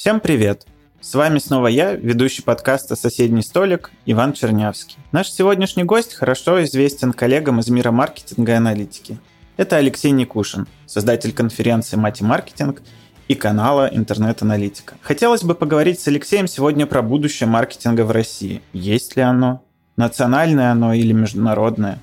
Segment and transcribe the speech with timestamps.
[0.00, 0.64] Всем привет!
[1.00, 4.96] С вами снова я, ведущий подкаста «Соседний столик» Иван Чернявский.
[5.10, 9.18] Наш сегодняшний гость хорошо известен коллегам из мира маркетинга и аналитики.
[9.56, 12.80] Это Алексей Никушин, создатель конференции «Мати Маркетинг»
[13.26, 14.94] и канала «Интернет-аналитика».
[15.02, 18.62] Хотелось бы поговорить с Алексеем сегодня про будущее маркетинга в России.
[18.72, 19.64] Есть ли оно?
[19.96, 21.98] Национальное оно или международное?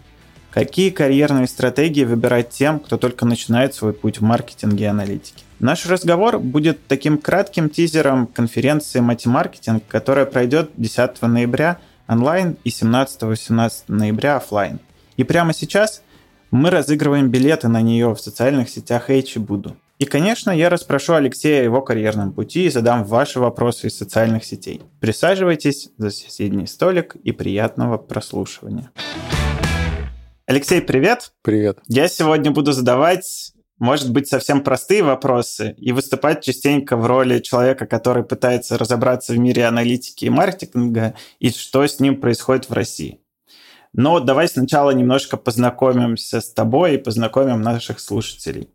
[0.51, 5.44] Какие карьерные стратегии выбирать тем, кто только начинает свой путь в маркетинге и аналитике?
[5.59, 13.71] Наш разговор будет таким кратким тизером конференции «Матемаркетинг», которая пройдет 10 ноября онлайн и 17-18
[13.87, 14.79] ноября офлайн.
[15.15, 16.03] И прямо сейчас
[16.51, 19.77] мы разыгрываем билеты на нее в социальных сетях H и Буду.
[19.97, 24.43] И, конечно, я расспрошу Алексея о его карьерном пути и задам ваши вопросы из социальных
[24.43, 24.81] сетей.
[24.99, 28.91] Присаживайтесь за соседний столик и приятного прослушивания.
[30.47, 31.31] Алексей, привет.
[31.41, 31.79] Привет.
[31.87, 37.85] Я сегодня буду задавать, может быть, совсем простые вопросы и выступать частенько в роли человека,
[37.85, 43.19] который пытается разобраться в мире аналитики и маркетинга и что с ним происходит в России.
[43.91, 48.69] Но давай сначала немножко познакомимся с тобой и познакомим наших слушателей.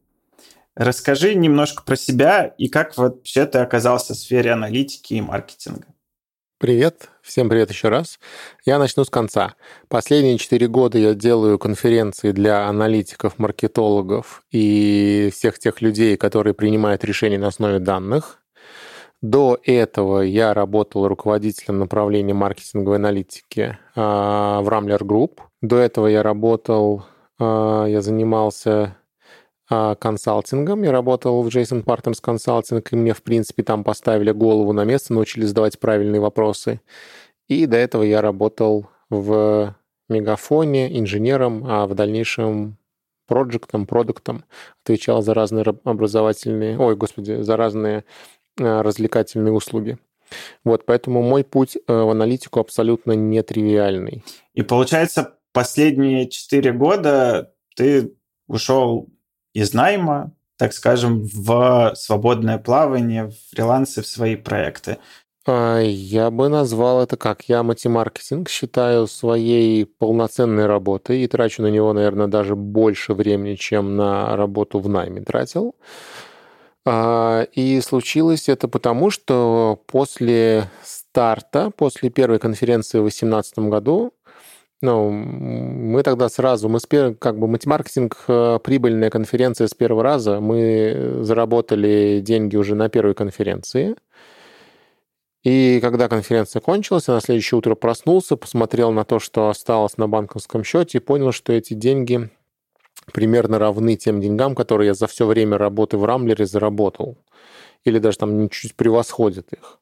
[0.74, 5.86] Расскажи немножко про себя и как вообще ты оказался в сфере аналитики и маркетинга.
[6.60, 8.20] Привет, всем привет еще раз.
[8.66, 9.54] Я начну с конца.
[9.88, 17.02] Последние четыре года я делаю конференции для аналитиков, маркетологов и всех тех людей, которые принимают
[17.02, 18.40] решения на основе данных.
[19.22, 25.40] До этого я работал руководителем направления маркетинговой аналитики а, в Rambler Group.
[25.62, 27.06] До этого я работал,
[27.38, 28.98] а, я занимался
[29.70, 30.82] консалтингом.
[30.82, 35.14] Я работал в Jason Partners Consulting, и мне, в принципе, там поставили голову на место,
[35.14, 36.80] научили задавать правильные вопросы.
[37.48, 39.76] И до этого я работал в
[40.08, 42.78] Мегафоне инженером, а в дальнейшем
[43.30, 44.44] проектом, продуктом
[44.82, 48.04] отвечал за разные образовательные, ой, господи, за разные
[48.58, 49.98] а, развлекательные услуги.
[50.64, 54.24] Вот, поэтому мой путь э, в аналитику абсолютно нетривиальный.
[54.54, 58.14] И получается, последние четыре года ты
[58.46, 59.08] ушел
[59.54, 64.98] из найма, так скажем, в свободное плавание, в фрилансы, в свои проекты?
[65.46, 67.48] А, я бы назвал это как?
[67.48, 73.96] Я матемаркетинг считаю своей полноценной работой и трачу на него, наверное, даже больше времени, чем
[73.96, 75.74] на работу в найме тратил.
[76.86, 84.12] А, и случилось это потому, что после старта, после первой конференции в 2018 году,
[84.82, 90.40] ну, мы тогда сразу, мы с как бы матемаркетинг э, прибыльная конференция с первого раза,
[90.40, 93.96] мы заработали деньги уже на первой конференции.
[95.42, 100.06] И когда конференция кончилась, я на следующее утро проснулся, посмотрел на то, что осталось на
[100.06, 102.30] банковском счете, и понял, что эти деньги
[103.12, 107.18] примерно равны тем деньгам, которые я за все время работы в Рамблере заработал.
[107.84, 109.79] Или даже там чуть превосходят их.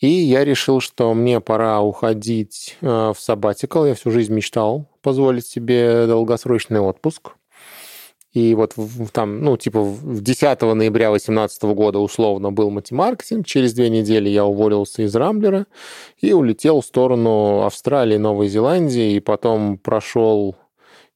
[0.00, 3.86] И я решил, что мне пора уходить э, в sabbatical.
[3.86, 7.32] Я всю жизнь мечтал позволить себе долгосрочный отпуск.
[8.32, 8.74] И вот
[9.12, 13.44] там, ну, типа в 10 ноября 2018 года условно был матемаркетинг.
[13.44, 15.66] Через две недели я уволился из Рамблера
[16.20, 19.14] и улетел в сторону Австралии, Новой Зеландии.
[19.14, 20.56] И потом прошел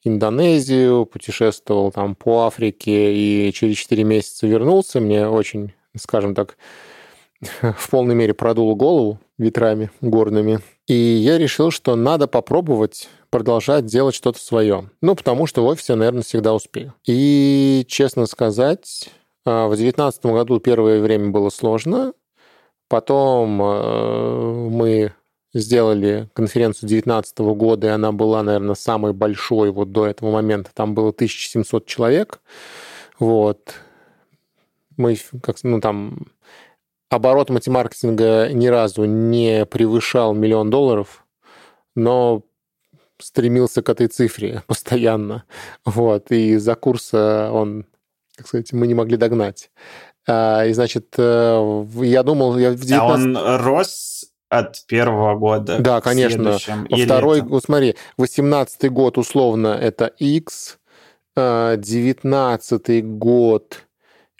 [0.02, 5.00] Индонезию, путешествовал там по Африке и через 4 месяца вернулся.
[5.00, 6.58] Мне очень, скажем так,
[7.76, 10.60] в полной мере продуло голову ветрами горными.
[10.86, 14.90] И я решил, что надо попробовать продолжать делать что-то свое.
[15.00, 16.94] Ну, потому что в офисе, наверное, всегда успею.
[17.06, 19.10] И, честно сказать,
[19.44, 22.12] а, в 2019 году первое время было сложно.
[22.88, 25.14] Потом э, мы
[25.54, 30.70] сделали конференцию 2019 года, и она была, наверное, самой большой вот до этого момента.
[30.74, 32.40] Там было 1700 человек.
[33.18, 33.74] Вот.
[34.96, 36.26] Мы, как, ну, там
[37.10, 41.24] оборот матемаркетинга ни разу не превышал миллион долларов,
[41.94, 42.42] но
[43.20, 45.44] стремился к этой цифре постоянно.
[45.84, 46.30] Вот.
[46.30, 47.86] И за курса он,
[48.36, 49.70] как сказать, мы не могли догнать.
[50.26, 52.56] А, и, значит, э, я думал...
[52.58, 52.90] Я в 19...
[52.96, 56.58] А он рос от первого года Да, конечно.
[56.90, 57.48] Во второй, это...
[57.48, 60.78] вот смотри, 18 год условно это X,
[61.36, 63.86] 19 а, год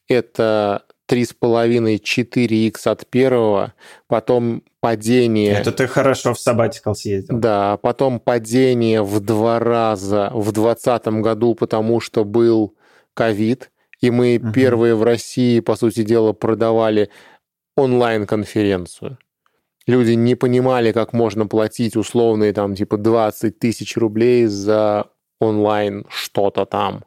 [0.09, 3.75] это 3,5-4х от первого,
[4.07, 5.53] потом падение...
[5.53, 7.39] Это ты хорошо в Sabbatical съездил.
[7.39, 12.75] Да, потом падение в два раза в 2020 году, потому что был
[13.15, 13.71] ковид,
[14.01, 14.53] и мы угу.
[14.53, 17.11] первые в России, по сути дела, продавали
[17.77, 19.19] онлайн-конференцию.
[19.87, 25.07] Люди не понимали, как можно платить условные там типа 20 тысяч рублей за
[25.41, 27.05] онлайн что-то там.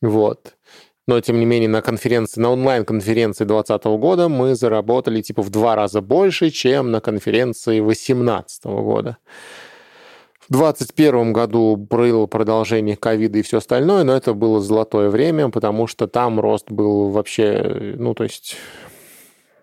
[0.00, 0.56] Вот.
[1.06, 5.76] Но тем не менее на конференции, на онлайн-конференции 2020 года мы заработали типа в два
[5.76, 9.18] раза больше, чем на конференции 2018 года.
[10.48, 15.88] В 2021 году было продолжение ковида и все остальное, но это было золотое время, потому
[15.88, 18.56] что там рост был вообще, ну, то есть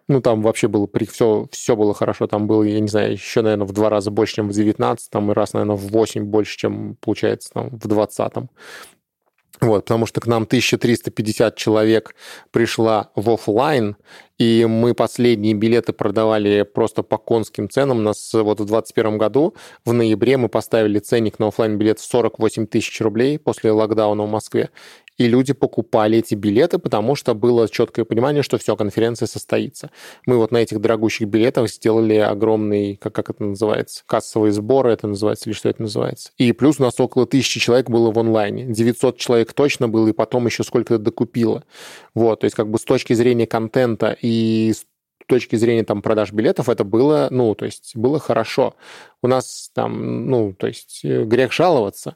[0.09, 2.27] ну, там вообще было, все, все было хорошо.
[2.27, 5.31] Там было, я не знаю, еще, наверное, в два раза больше, чем в 19 там
[5.31, 8.47] и раз, наверное, в 8 больше, чем, получается, там, в 20 -м.
[9.63, 12.15] Вот, потому что к нам 1350 человек
[12.51, 13.95] пришла в офлайн,
[14.37, 17.99] и мы последние билеты продавали просто по конским ценам.
[17.99, 19.55] У нас вот в 2021 году,
[19.85, 24.29] в ноябре, мы поставили ценник на офлайн билет в 48 тысяч рублей после локдауна в
[24.29, 24.69] Москве
[25.17, 29.91] и люди покупали эти билеты, потому что было четкое понимание, что все, конференция состоится.
[30.25, 35.07] Мы вот на этих дорогущих билетах сделали огромный, как, как это называется, кассовые сборы это
[35.07, 36.31] называется, или что это называется.
[36.37, 38.65] И плюс у нас около тысячи человек было в онлайне.
[38.65, 41.63] 900 человек точно было, и потом еще сколько-то докупило.
[42.13, 44.85] Вот, то есть как бы с точки зрения контента и с
[45.27, 48.75] точки зрения там продаж билетов это было, ну, то есть было хорошо.
[49.21, 52.15] У нас там, ну, то есть э, грех жаловаться.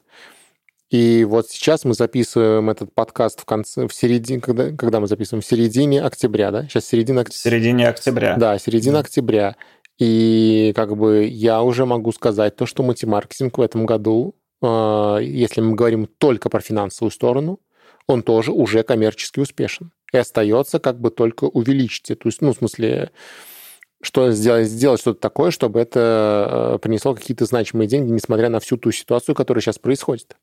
[0.90, 5.42] И вот сейчас мы записываем этот подкаст в конце, в середине, когда, когда мы записываем?
[5.42, 6.62] В середине октября, да?
[6.62, 7.38] Сейчас середина октября.
[7.38, 8.36] В середине октября.
[8.36, 9.56] Да, середина октября.
[9.98, 15.60] И как бы я уже могу сказать то, что мультимаркетинг в этом году, э, если
[15.60, 17.60] мы говорим только про финансовую сторону,
[18.06, 19.92] он тоже уже коммерчески успешен.
[20.12, 23.10] И остается как бы только увеличить эту, ну, в смысле,
[24.00, 28.78] что сделать, сделать что-то такое, чтобы это э, принесло какие-то значимые деньги, несмотря на всю
[28.78, 30.36] ту ситуацию, которая сейчас происходит.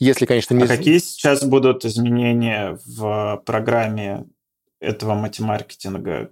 [0.00, 0.64] Если, конечно, не...
[0.64, 4.26] А какие сейчас будут изменения в программе
[4.80, 6.30] этого матемаркетинга?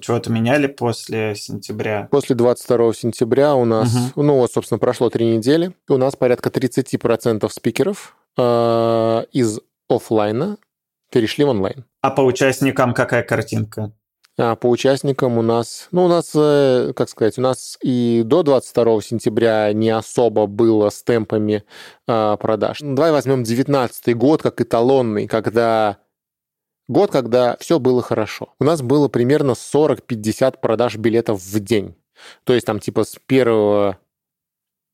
[0.00, 2.08] Чего-то меняли после сентября?
[2.10, 4.22] После 22 сентября у нас, угу.
[4.22, 5.72] ну вот, собственно, прошло три недели.
[5.88, 10.56] У нас порядка 30% спикеров э, из офлайна
[11.12, 11.84] перешли в онлайн.
[12.00, 13.92] А по участникам какая картинка?
[14.36, 18.42] А по участникам у нас, ну, у нас, э, как сказать, у нас и до
[18.42, 21.62] 22 сентября не особо было с темпами
[22.08, 22.80] э, продаж.
[22.80, 25.98] Ну, давай возьмем 19 год как эталонный, когда
[26.88, 28.52] год, когда все было хорошо.
[28.58, 31.94] У нас было примерно 40-50 продаж билетов в день.
[32.42, 33.96] То есть там типа с 1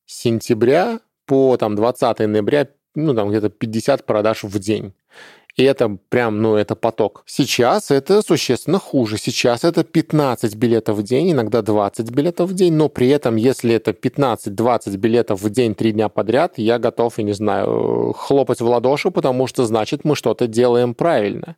[0.05, 4.93] сентября по там 20 ноября, ну там где-то 50 продаж в день.
[5.61, 7.23] И это прям, ну, это поток.
[7.27, 9.19] Сейчас это существенно хуже.
[9.19, 13.75] Сейчас это 15 билетов в день, иногда 20 билетов в день, но при этом, если
[13.75, 18.67] это 15-20 билетов в день три дня подряд, я готов, я не знаю, хлопать в
[18.67, 21.57] ладоши, потому что значит мы что-то делаем правильно.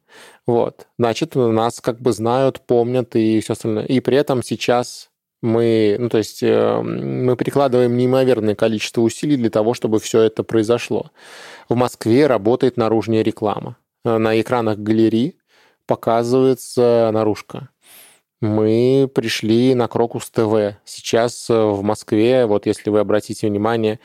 [0.49, 0.89] Вот.
[0.99, 3.85] Значит, нас как бы знают, помнят и все остальное.
[3.85, 5.11] И при этом сейчас
[5.43, 10.43] мы, ну, то есть э, мы прикладываем неимоверное количество усилий для того, чтобы все это
[10.43, 11.13] произошло.
[11.69, 13.77] В Москве работает наружная реклама.
[14.05, 15.39] Э, на экранах галерей
[15.87, 17.69] показывается наружка.
[18.41, 20.77] Мы пришли на Крокус ТВ.
[20.85, 24.01] Сейчас э, в Москве, вот если вы обратите внимание,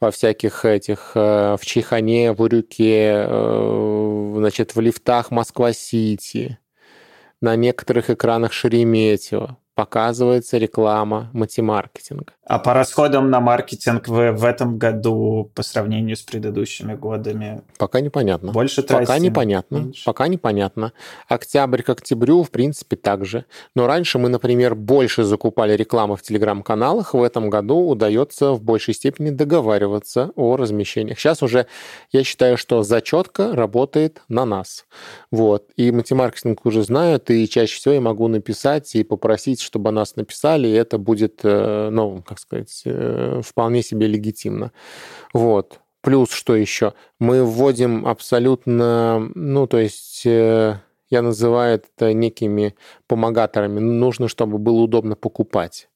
[0.00, 3.26] во всяких этих, э, в Чайхане, в Урюке,
[4.36, 6.58] значит, в лифтах Москва-Сити,
[7.42, 12.32] на некоторых экранах Шереметьево, показывается реклама матемаркетинга.
[12.52, 17.62] А по расходам на маркетинг вы в этом году по сравнению с предыдущими годами?
[17.78, 18.52] Пока непонятно.
[18.52, 19.06] Больше тратите?
[19.06, 19.76] Пока непонятно.
[19.76, 20.04] Меньше?
[20.04, 20.92] Пока непонятно.
[21.28, 23.46] Октябрь к октябрю, в принципе, так же.
[23.74, 27.14] Но раньше мы, например, больше закупали рекламу в телеграм-каналах.
[27.14, 31.18] В этом году удается в большей степени договариваться о размещениях.
[31.18, 31.68] Сейчас уже
[32.10, 34.84] я считаю, что зачетка работает на нас.
[35.30, 35.70] Вот.
[35.76, 40.68] И матемаркетинг уже знают, и чаще всего я могу написать и попросить чтобы нас написали,
[40.68, 44.72] и это будет, э, ну, как сказать, э, вполне себе легитимно.
[45.32, 45.80] Вот.
[46.02, 46.94] Плюс что еще?
[47.20, 50.80] Мы вводим абсолютно, ну, то есть э,
[51.10, 52.74] я называю это некими
[53.06, 53.78] помогаторами.
[53.78, 55.88] Нужно, чтобы было удобно покупать.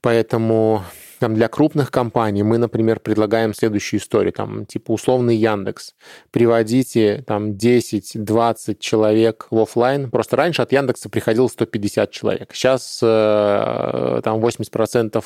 [0.00, 0.82] Поэтому
[1.22, 4.32] там, для крупных компаний мы, например, предлагаем следующую историю.
[4.32, 5.94] Там, типа условный Яндекс.
[6.32, 10.10] Приводите там 10-20 человек в офлайн.
[10.10, 12.50] Просто раньше от Яндекса приходило 150 человек.
[12.52, 15.22] Сейчас э, там 80%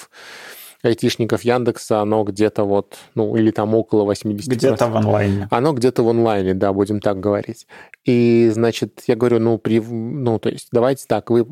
[0.83, 4.49] айтишников Яндекса, оно где-то вот, ну, или там около 80%.
[4.49, 5.49] Где-то в онлайне.
[5.50, 7.67] Оно где-то в онлайне, да, будем так говорить.
[8.05, 11.47] И, значит, я говорю, ну, при, ну, то есть, давайте так, вы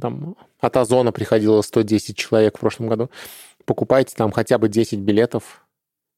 [0.00, 3.10] там от Озона приходило 110 человек в прошлом году,
[3.68, 5.66] покупайте там хотя бы 10 билетов,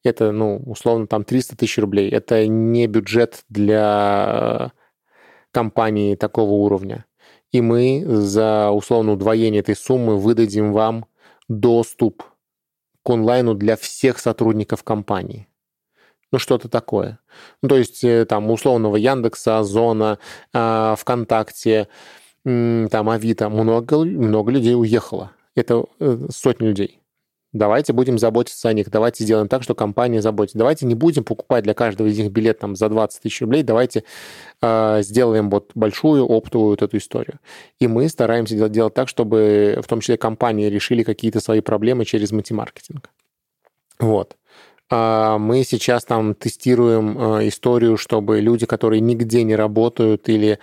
[0.05, 2.09] это, ну, условно, там 300 тысяч рублей.
[2.09, 4.73] Это не бюджет для
[5.51, 7.05] компании такого уровня.
[7.51, 11.07] И мы за условно удвоение этой суммы выдадим вам
[11.49, 12.23] доступ
[13.03, 15.49] к онлайну для всех сотрудников компании.
[16.33, 17.19] Ну, что-то такое.
[17.63, 20.21] Ну, то есть э, там условного Яндекса, Озона,
[20.55, 21.89] э, ВКонтакте,
[22.45, 25.33] э, там Авито, много, много людей уехало.
[25.57, 27.00] Это э, сотни людей.
[27.53, 28.91] Давайте будем заботиться о них.
[28.91, 30.57] Давайте сделаем так, что компания заботится.
[30.57, 33.65] Давайте не будем покупать для каждого из них билет там, за 20 тысяч рублей.
[33.65, 34.05] Давайте
[34.63, 37.41] э, сделаем вот большую оптовую вот эту историю.
[37.81, 42.05] И мы стараемся делать, делать так, чтобы в том числе компании решили какие-то свои проблемы
[42.05, 43.11] через мультимаркетинг.
[43.99, 44.37] Вот.
[44.89, 50.61] А мы сейчас там тестируем э, историю, чтобы люди, которые нигде не работают или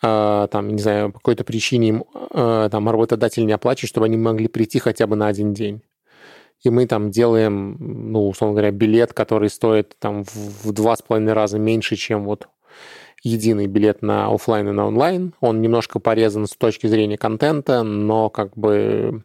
[0.00, 4.78] там, не знаю, по какой-то причине им там работодатель не оплачивает, чтобы они могли прийти
[4.78, 5.82] хотя бы на один день
[6.62, 11.32] и мы там делаем, ну, условно говоря, билет, который стоит там в два с половиной
[11.32, 12.48] раза меньше, чем вот
[13.22, 15.34] единый билет на офлайн и на онлайн.
[15.40, 19.24] Он немножко порезан с точки зрения контента, но как бы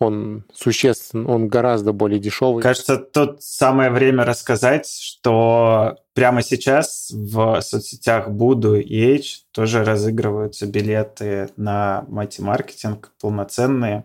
[0.00, 2.62] он существен, он гораздо более дешевый.
[2.62, 10.66] Кажется, тут самое время рассказать, что прямо сейчас в соцсетях Буду и H тоже разыгрываются
[10.66, 14.04] билеты на мультимаркетинг полноценные.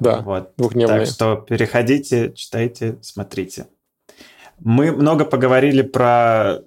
[0.00, 0.52] Да, вот.
[0.56, 1.00] двухдневные.
[1.00, 3.66] Так что переходите, читайте, смотрите.
[4.58, 6.62] Мы много поговорили про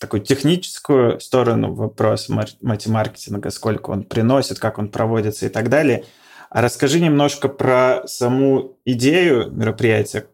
[0.00, 6.04] такую техническую сторону вопроса мультимаркетинга, сколько он приносит, как он проводится и так далее.
[6.50, 10.26] А расскажи немножко про саму идею мероприятия,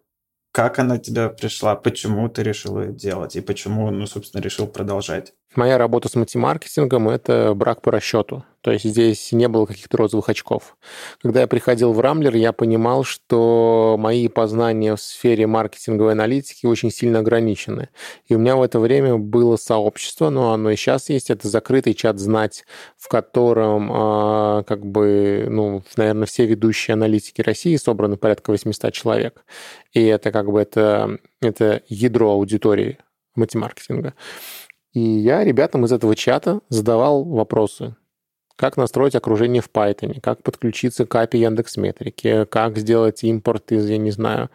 [0.53, 5.33] как она тебе пришла, почему ты решил ее делать и почему, ну, собственно, решил продолжать.
[5.57, 8.45] Моя работа с мультимаркетингом– это брак по расчету.
[8.61, 10.77] То есть здесь не было каких-то розовых очков.
[11.23, 16.91] Когда я приходил в Рамблер, я понимал, что мои познания в сфере маркетинговой аналитики очень
[16.91, 17.91] сильно ограничены.
[18.27, 21.31] И у меня в это время было сообщество, но оно и сейчас есть.
[21.31, 22.65] Это закрытый чат «Знать»,
[22.97, 29.45] в котором а, как бы, ну, наверное, все ведущие аналитики России собраны порядка 800 человек.
[29.93, 32.99] И это как бы это, это ядро аудитории
[33.37, 34.15] мультимаркетинга.
[34.95, 37.97] И я ребятам из этого чата задавал вопросы.
[38.57, 43.99] Как настроить окружение в Python, как подключиться к API Яндекс.Метрики, как сделать импорт из, я
[43.99, 44.49] не знаю,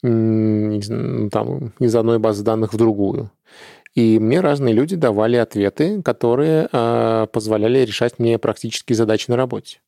[0.00, 3.30] там, из одной базы данных в другую.
[3.94, 9.78] И мне разные люди давали ответы, которые э, позволяли решать мне практические задачи на работе.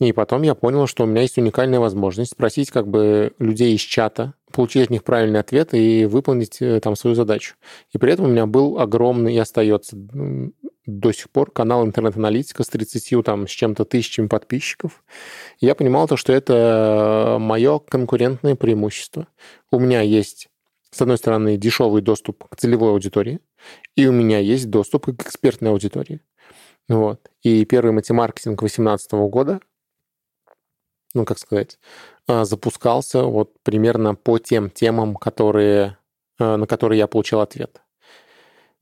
[0.00, 3.80] И потом я понял, что у меня есть уникальная возможность спросить как бы людей из
[3.80, 7.56] чата, получить от них правильный ответ и выполнить э, там свою задачу.
[7.92, 9.96] И при этом у меня был огромный и остается
[10.86, 15.04] до сих пор канал интернет-аналитика с 30 там, с чем-то тысячами подписчиков.
[15.60, 19.26] И я понимал то, что это мое конкурентное преимущество.
[19.70, 20.48] У меня есть,
[20.90, 23.40] с одной стороны, дешевый доступ к целевой аудитории,
[23.94, 26.20] и у меня есть доступ к экспертной аудитории.
[26.88, 27.20] Вот.
[27.42, 29.60] И первый матемаркетинг 2018 года
[31.16, 31.78] ну, как сказать,
[32.28, 35.98] а, запускался вот примерно по тем темам, которые,
[36.38, 37.80] а, на которые я получил ответ.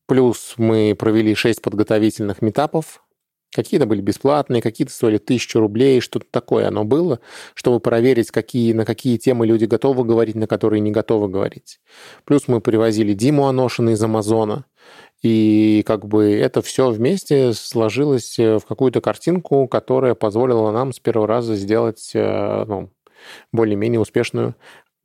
[0.07, 3.03] Плюс мы провели 6 подготовительных метапов.
[3.55, 7.21] Какие-то были бесплатные, какие-то стоили тысячу рублей, что-то такое оно было,
[7.55, 11.79] чтобы проверить, какие, на какие темы люди готовы говорить, на которые не готовы говорить.
[12.25, 14.67] Плюс мы привозили Диму Аношина из Амазона,
[15.25, 21.01] и как бы это все вместе сложилось э, в какую-то картинку, которая позволила нам с
[21.01, 22.91] первого раза сделать э, ну,
[23.51, 24.55] более-менее успешную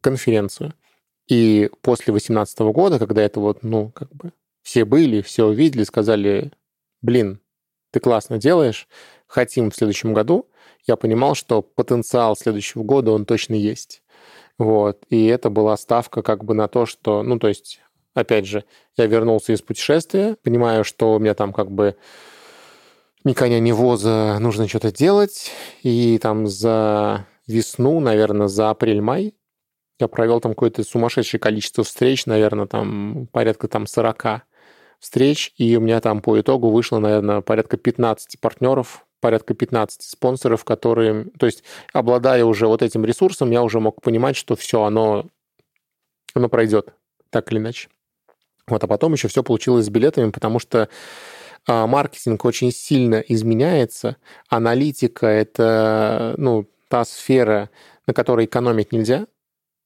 [0.02, 0.74] конференцию.
[1.30, 6.52] И после 2018 года, когда это вот, ну, как бы все были, все увидели, сказали,
[7.02, 7.40] блин,
[7.92, 8.90] ты классно делаешь,
[9.26, 10.50] хотим в следующем году,
[10.86, 14.04] я понимал, что потенциал следующего года, он точно есть.
[14.58, 15.02] Вот.
[15.10, 17.80] И это была ставка как бы на то, что, ну, то есть
[18.20, 18.66] Опять же,
[18.98, 21.96] я вернулся из путешествия, понимаю, что у меня там как бы
[23.24, 25.52] ни коня, ни воза, нужно что-то делать.
[25.84, 29.34] И там за весну, наверное, за апрель-май
[30.00, 34.44] я провел там какое-то сумасшедшее количество встреч, наверное, там порядка там 40
[35.00, 40.66] встреч, и у меня там по итогу вышло, наверное, порядка 15 партнеров, порядка 15 спонсоров,
[40.66, 41.26] которые...
[41.38, 45.28] То есть, обладая уже вот этим ресурсом, я уже мог понимать, что все, оно,
[46.34, 46.94] оно пройдет,
[47.30, 47.90] так или иначе.
[48.70, 50.90] Вот, а потом еще все получилось с билетами, потому что
[51.68, 54.18] а, маркетинг очень сильно изменяется.
[54.50, 57.70] Аналитика— это ну, та сфера,
[58.08, 59.28] на которой экономить нельзя.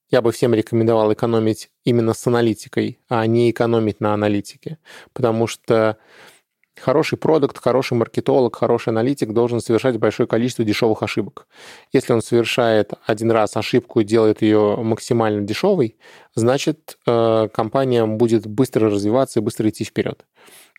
[0.10, 4.78] Я бы всем рекомендовал экономить именно с аналитикой, а не экономить на аналитике.
[5.12, 5.98] Потому что
[6.80, 11.48] Хороший продукт, хороший маркетолог, хороший аналитик должен совершать большое количество дешевых ошибок.
[11.92, 15.98] Если он совершает один раз ошибку и делает ее максимально дешевой,
[16.34, 20.26] значит, э, компания будет быстро развиваться и быстро идти вперед.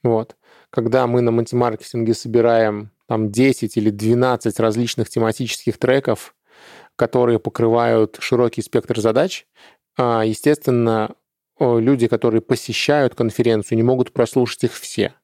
[0.03, 0.37] Вот.
[0.71, 6.35] Когда мы на мультимаркетинге собираем там 10 или 12 различных тематических треков,
[6.97, 9.47] которые покрывают широкий спектр задач,
[9.97, 11.15] а, естественно,
[11.61, 15.15] люди, которые посещают конференцию, не могут прослушать их все.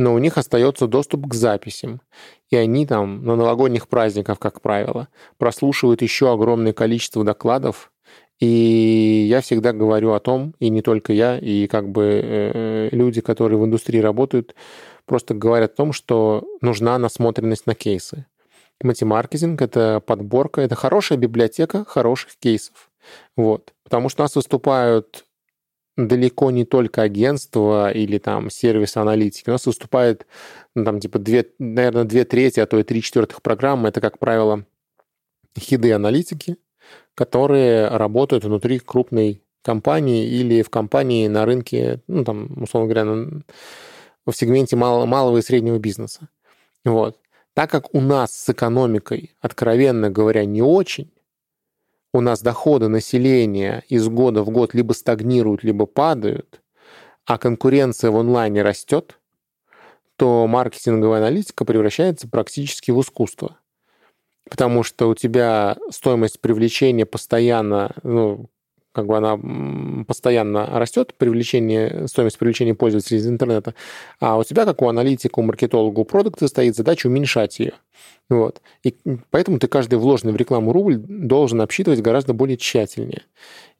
[0.00, 2.00] Но у них остается доступ к записям.
[2.48, 7.92] И они там на новогодних праздниках, как правило, прослушивают еще огромное количество докладов.
[8.38, 13.20] И я всегда говорю о том, и не только я, и как бы э, люди,
[13.20, 14.54] которые в индустрии работают,
[15.04, 18.24] просто говорят о том, что нужна насмотренность на кейсы.
[18.82, 22.90] Матемаркетинг— это подборка, это хорошая библиотека хороших кейсов.
[23.36, 23.74] Вот.
[23.84, 25.26] Потому что у нас выступают
[26.08, 29.48] далеко не только агентства или там сервис аналитики.
[29.48, 30.26] У нас выступает
[30.74, 33.88] ну, там типа две, наверное, две трети, а то и три четвертых программы.
[33.88, 34.64] Это, как правило,
[35.58, 36.56] хиды аналитики,
[37.14, 43.42] которые работают внутри крупной компании или в компании на рынке, ну там, условно говоря,
[44.26, 46.28] в сегменте малого, малого и среднего бизнеса.
[46.84, 47.18] Вот.
[47.54, 51.12] Так как у нас с экономикой, откровенно говоря, не очень,
[52.12, 56.60] у нас доходы населения из года в год либо стагнируют, либо падают,
[57.24, 59.18] а конкуренция в онлайне растет,
[60.16, 63.58] то маркетинговая аналитика превращается практически в искусство.
[64.48, 68.50] Потому что у тебя стоимость привлечения постоянно, ну,
[68.92, 69.38] как бы она
[70.04, 73.74] постоянно растет, привлечение, стоимость привлечения пользователей из интернета,
[74.18, 77.72] а у тебя, как у аналитика, у маркетолога, у продукта стоит задача уменьшать ее.
[78.28, 78.60] Вот.
[78.84, 78.94] И
[79.30, 83.22] поэтому ты каждый вложенный в рекламу рубль должен обсчитывать гораздо более тщательнее.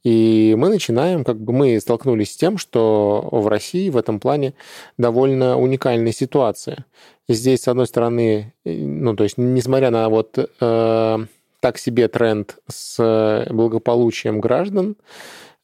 [0.02, 4.54] И мы начинаем, как бы мы столкнулись с тем, что в России в этом плане
[4.96, 6.86] довольно уникальная ситуация.
[7.28, 11.26] Здесь, с одной стороны, ну, то есть, несмотря на вот э,
[11.60, 14.96] так себе тренд с благополучием граждан,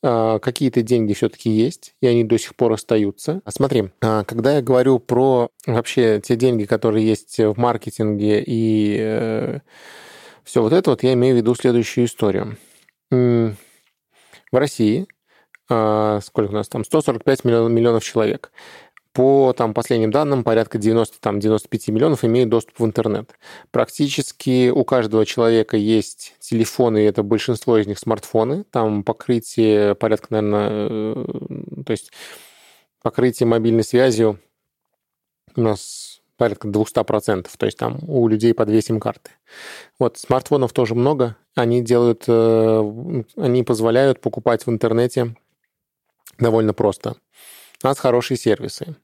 [0.02, 3.40] э, какие-то деньги все-таки есть, и они до сих пор остаются.
[3.44, 8.96] А смотри, э, когда я говорю про вообще те деньги, которые есть в маркетинге и
[8.98, 9.60] э,
[10.44, 12.56] все вот это, вот я имею в виду следующую историю
[13.10, 13.56] в
[14.52, 15.06] России,
[15.68, 18.52] а, сколько у нас там, 145 миллионов, миллионов человек.
[19.16, 23.30] По там, последним данным, порядка 90-95 миллионов имеют доступ в интернет.
[23.70, 28.64] Практически у каждого человека есть телефоны, и это большинство из них смартфоны.
[28.64, 31.26] Там покрытие порядка, наверное, э,
[31.86, 32.12] то есть
[33.02, 34.38] покрытие мобильной связью
[35.54, 39.30] у нас порядка 200%, то есть там у людей по две сим-карты.
[39.98, 45.34] Вот, смартфонов тоже много, они делают, э, они позволяют покупать в интернете
[46.38, 47.16] довольно просто.
[47.82, 48.96] У нас хорошие сервисы.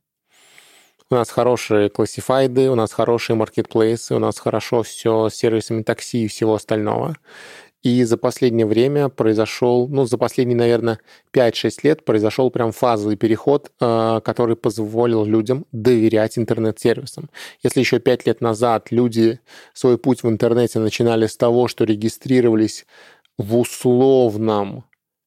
[1.13, 6.25] У нас хорошие классифайды, у нас хорошие маркетплейсы, у нас хорошо все с сервисами такси
[6.25, 7.19] и всего остального.
[7.83, 11.01] И за последнее время произошел, ну, за последние, наверное,
[11.35, 17.29] 5-6 лет произошел прям фазовый переход, э, который позволил людям доверять интернет-сервисам.
[17.63, 19.39] Если еще 5 лет назад люди
[19.75, 22.87] свой путь в интернете начинали с того, что регистрировались
[23.37, 24.87] в условном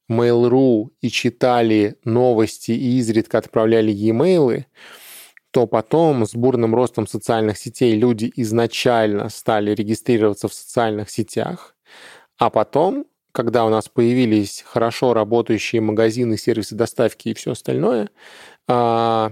[0.09, 4.65] Mail.ru и читали новости и изредка отправляли e-mail,
[5.55, 11.77] то потом с бурным ростом социальных сетей люди изначально стали регистрироваться в социальных сетях,
[12.37, 18.09] а потом, когда у нас появились хорошо работающие магазины, сервисы доставки и все остальное,
[18.67, 19.31] а,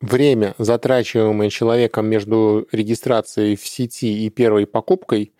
[0.00, 5.32] время, затрачиваемое человеком между регистрацией в сети и первой покупкой,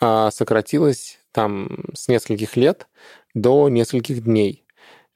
[0.00, 2.88] а, сократилось там с нескольких лет
[3.32, 4.64] до нескольких дней.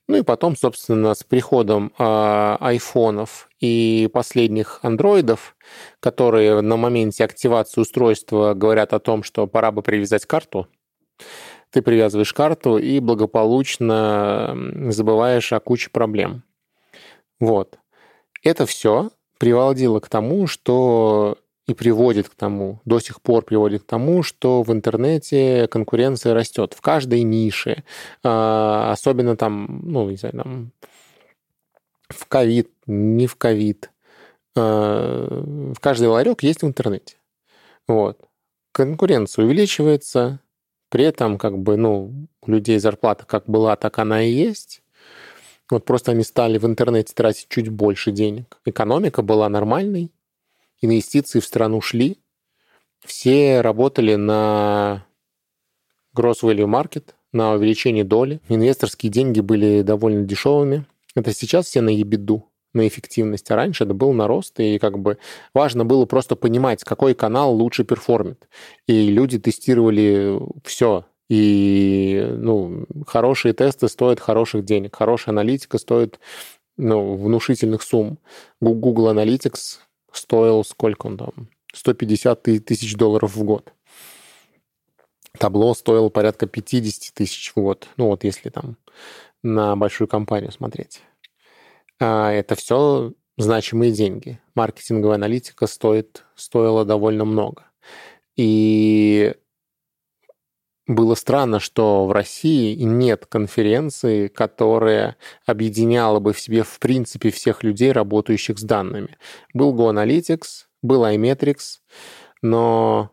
[0.09, 5.57] Ну и потом, собственно, с приходом э, айфонов и последних андроидов,
[5.99, 10.69] которые на моменте активации устройства говорят о том, что пора бы привязать карту,
[11.71, 14.57] ты привязываешь карту и благополучно
[14.91, 16.45] забываешь о куче проблем.
[17.41, 17.79] Вот.
[18.45, 23.87] Это все приводило к тому, что и приводит к тому, до сих пор приводит к
[23.87, 27.83] тому, что в интернете конкуренция растет в каждой нише,
[28.23, 30.73] а, особенно там, ну, не знаю, там,
[32.09, 33.91] в ковид, не в ковид,
[34.57, 37.17] а, в каждый ларек есть в интернете.
[37.89, 38.21] Вот.
[38.73, 40.41] Конкуренция увеличивается,
[40.89, 44.83] при этом как бы, ну, у людей зарплата как была, так она и есть.
[45.69, 48.59] Вот просто они стали в интернете тратить чуть больше денег.
[48.65, 50.13] Экономика была нормальной,
[50.87, 52.19] инвестиции в страну шли,
[53.05, 55.07] все работали на
[56.17, 58.41] gross value market, на увеличение доли.
[58.49, 60.87] Инвесторские деньги были довольно дешевыми.
[61.15, 63.51] Это сейчас все на ебеду, на эффективность.
[63.51, 65.19] А раньше это был на рост, и как бы
[65.55, 68.49] важно было просто понимать, какой канал лучше перформит.
[68.87, 71.05] И люди тестировали все.
[71.29, 76.21] И ну, хорошие тесты стоят хороших денег, хорошая аналитика стоит
[76.77, 78.19] ну, внушительных сумм.
[78.61, 79.79] Google Analytics
[80.17, 81.49] стоил сколько он там?
[81.73, 83.73] 150 тысяч долларов в год.
[85.39, 87.89] табло стоило порядка 50 тысяч в год.
[87.97, 88.77] Ну вот если там
[89.43, 91.03] на большую компанию смотреть.
[92.01, 94.41] А это все значимые деньги.
[94.55, 97.65] Маркетинговая аналитика стоит, стоила довольно много.
[98.37, 99.35] И
[100.87, 107.65] было странно, что в России нет конференции, которая объединяла бы в себе в принципе всех
[107.65, 109.17] людей, работающих с данными.
[109.53, 111.81] Был GoAnalytics, был iMetrics,
[112.41, 113.11] но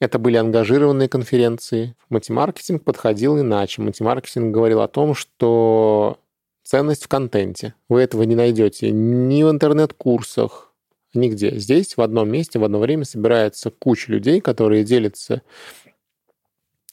[0.00, 1.96] это были ангажированные конференции.
[2.10, 3.82] Матемаркетинг подходил иначе.
[3.82, 6.18] Матемаркетинг говорил о том, что
[6.62, 7.74] ценность в контенте.
[7.88, 10.74] Вы этого не найдете ни в интернет-курсах,
[11.14, 11.58] нигде.
[11.58, 15.42] Здесь в одном месте в одно время собирается куча людей, которые делятся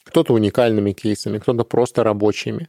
[0.06, 2.68] кто-то уникальными кейсами, кто-то просто рабочими.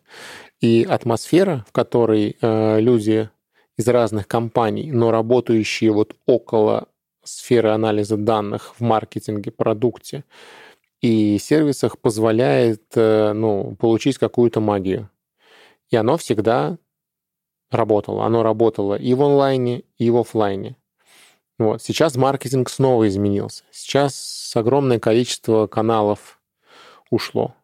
[0.60, 3.30] И атмосфера, в которой э, люди
[3.78, 6.88] из разных компаний, но работающие вот около
[7.24, 10.24] сферы анализа данных в маркетинге, продукте
[11.00, 15.10] и сервисах, позволяет э, ну, получить какую-то магию.
[15.92, 16.78] И оно всегда
[17.70, 18.26] работало.
[18.26, 20.76] Оно работало и в онлайне, и в офлайне.
[21.60, 21.84] Вот.
[21.84, 23.64] Сейчас маркетинг снова изменился.
[23.72, 26.37] Сейчас огромное количество каналов
[27.10, 27.56] ушло.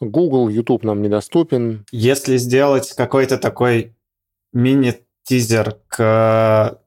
[0.00, 1.86] Google, YouTube нам недоступен.
[1.90, 3.96] Если сделать какой-то такой
[4.52, 6.80] мини-тизер к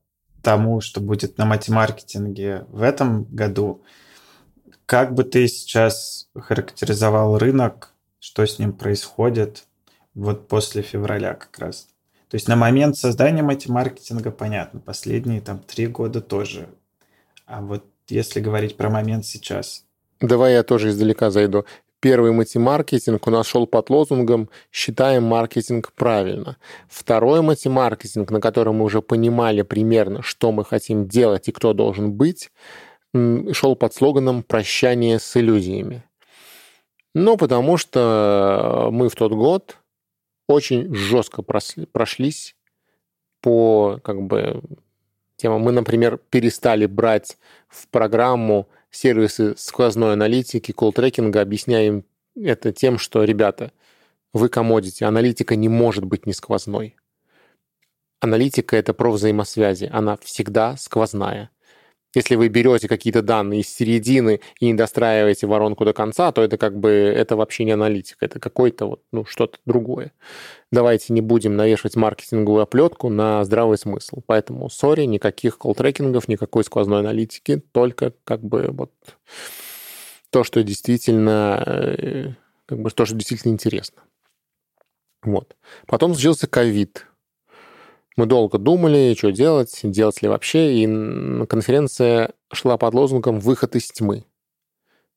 [0.43, 3.83] тому, что будет на матемаркетинге в этом году,
[4.85, 9.65] как бы ты сейчас характеризовал рынок, что с ним происходит
[10.13, 11.87] вот после февраля как раз?
[12.29, 16.69] То есть на момент создания матемаркетинга понятно, последние там три года тоже.
[17.45, 19.85] А вот если говорить про момент сейчас,
[20.21, 21.65] Давай я тоже издалека зайду.
[22.01, 26.57] Первый матемаркетинг у нас шел под лозунгом «Считаем маркетинг правильно».
[26.87, 32.13] Второй матемаркетинг, на котором мы уже понимали примерно, что мы хотим делать и кто должен
[32.13, 32.51] быть,
[33.13, 36.03] шел под слоганом «Прощание с иллюзиями».
[37.15, 39.77] Ну, потому что мы в тот год
[40.47, 42.55] очень жестко прошлись
[43.41, 44.61] по как бы
[45.37, 45.61] темам.
[45.61, 53.71] Мы, например, перестали брать в программу сервисы сквозной аналитики, колл-трекинга, объясняем это тем, что, ребята,
[54.33, 56.95] вы комодите, аналитика не может быть не сквозной.
[58.19, 61.51] Аналитика— это про взаимосвязи, она всегда сквозная.
[62.15, 66.57] Если вы берете какие-то данные из середины и не достраиваете воронку до конца, то это
[66.57, 70.11] как бы это вообще не аналитика, это какое-то вот, ну, что-то другое.
[70.71, 74.21] Давайте не будем навешивать маркетинговую оплетку на здравый смысл.
[74.25, 78.91] Поэтому, сори, никаких колл-трекингов, никакой сквозной аналитики, только как бы вот
[80.31, 82.33] то, что действительно, э,
[82.65, 84.01] как бы то, что действительно интересно.
[85.21, 85.55] Вот.
[85.85, 87.05] Потом случился ковид.
[88.19, 93.89] Мы долго думали, что делать, делать ли вообще, и конференция шла под лозунгом «Выход из
[93.91, 94.25] тьмы».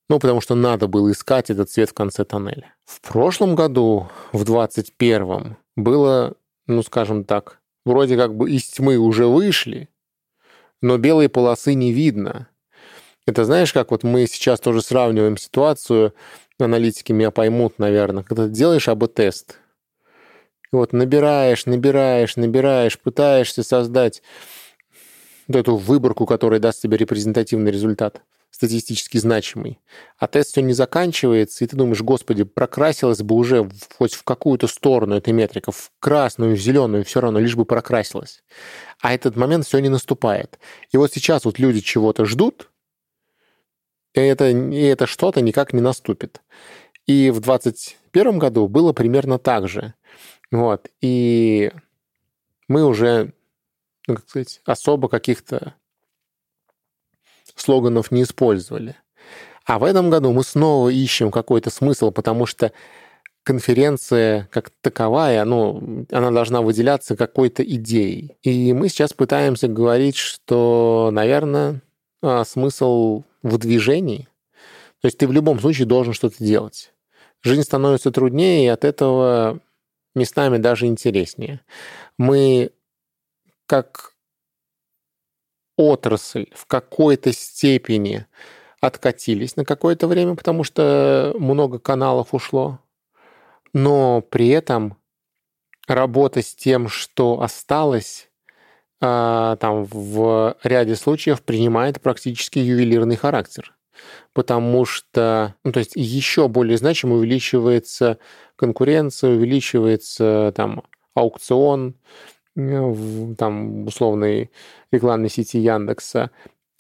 [0.09, 2.77] Ну, потому что надо было искать этот свет в конце тоннеля.
[2.85, 6.35] В прошлом году, в 21-м, было,
[6.69, 9.89] ну, скажем так, вроде как бы из тьмы уже вышли,
[10.81, 12.47] но белой полосы не видно.
[13.27, 16.15] Это знаешь, как вот мы сейчас тоже сравниваем ситуацию,
[16.61, 19.59] аналитики меня поймут, наверное, когда ты делаешь АБ-тест,
[20.73, 24.23] вот набираешь, набираешь, набираешь, пытаешься создать
[25.47, 29.81] вот эту выборку, которая даст тебе репрезентативный результат, статистически значимый.
[30.19, 34.67] А тест все не заканчивается, и ты думаешь, господи, прокрасилась бы уже хоть в какую-то
[34.67, 38.43] сторону эта метрика, в красную, в зеленую, все равно, лишь бы прокрасилась.
[39.01, 40.59] А этот момент все не наступает.
[40.91, 42.71] И вот сейчас вот люди чего-то ждут,
[44.15, 46.43] и это, и это что-то никак не наступит.
[47.07, 49.95] И в 2021 году было примерно так же.
[50.53, 50.89] Вот.
[51.01, 51.73] И
[52.69, 53.33] мы уже,
[54.07, 55.75] ну, как сказать, особо каких-то
[57.57, 58.95] слоганов не использовали.
[59.65, 62.73] А в этом году мы снова ищем какой-то смысл, потому что
[63.45, 68.37] конференция как таковая, ну, она должна выделяться какой-то идеей.
[68.43, 71.81] И мы сейчас пытаемся говорить, что, наверное,
[72.23, 74.29] а, смысл в движении.
[75.01, 76.93] То есть ты в любом случае должен что-то делать.
[77.43, 79.61] Жизнь становится труднее, и от этого
[80.15, 81.61] местами даже интереснее.
[82.19, 82.73] Мы
[83.67, 84.15] как
[85.77, 88.27] отрасль в какой-то степени
[88.81, 92.81] откатились на какое-то время, потому что много каналов ушло.
[93.73, 94.99] Но при этом
[95.87, 98.29] работа с тем, что осталось,
[99.01, 103.75] а, там в ряде случаев принимает практически ювелирный характер
[104.33, 108.19] потому что, ну, то есть еще более значимо увеличивается
[108.57, 110.83] конкуренция, увеличивается там
[111.15, 111.95] аукцион,
[112.57, 114.51] э, в, там, условной
[114.91, 116.31] рекламной сети Яндекса,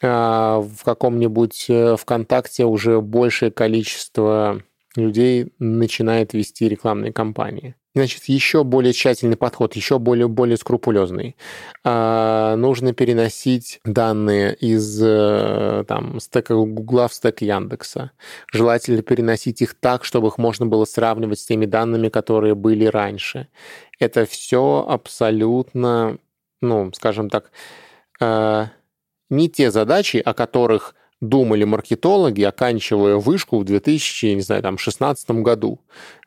[0.03, 4.62] а в каком-нибудь э, ВКонтакте уже большее количество
[4.96, 7.74] людей начинает вести рекламные кампании.
[7.94, 11.37] Значит, еще более тщательный подход, еще более, более скрупулезный.
[11.85, 18.12] А, нужно переносить данные из э, там, стека Гугла в стек Яндекса.
[18.50, 23.48] Желательно переносить их так, чтобы их можно было сравнивать с теми данными, которые были раньше.
[23.98, 26.16] Это все абсолютно,
[26.62, 27.50] ну, скажем так,
[28.22, 28.68] э,
[29.28, 35.81] не те задачи, о которых думали маркетологи, оканчивая вышку в 2016 году.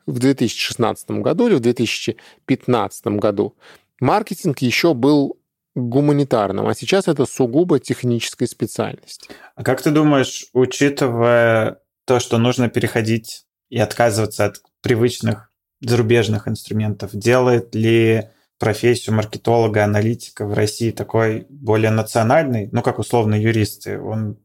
[0.06, 3.54] В 2016 году или в 2015 году
[4.00, 5.38] маркетинг еще был
[5.74, 9.28] гуманитарным, а сейчас это сугубо техническая специальность.
[9.54, 15.50] А как ты думаешь, учитывая то, что нужно переходить и отказываться от привычных
[15.82, 23.34] зарубежных инструментов, делает ли профессию маркетолога, аналитика в России такой более национальный, ну, как условно
[23.34, 24.00] юристы.
[24.00, 24.38] Он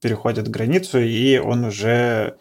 [0.00, 2.38] переходит границу, и он уже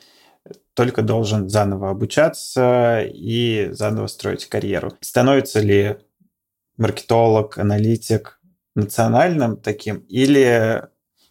[0.76, 4.94] только должен заново обучаться и заново строить карьеру.
[5.00, 5.98] Становится ли
[6.78, 8.40] маркетолог, аналитик
[8.76, 10.84] национальным таким, или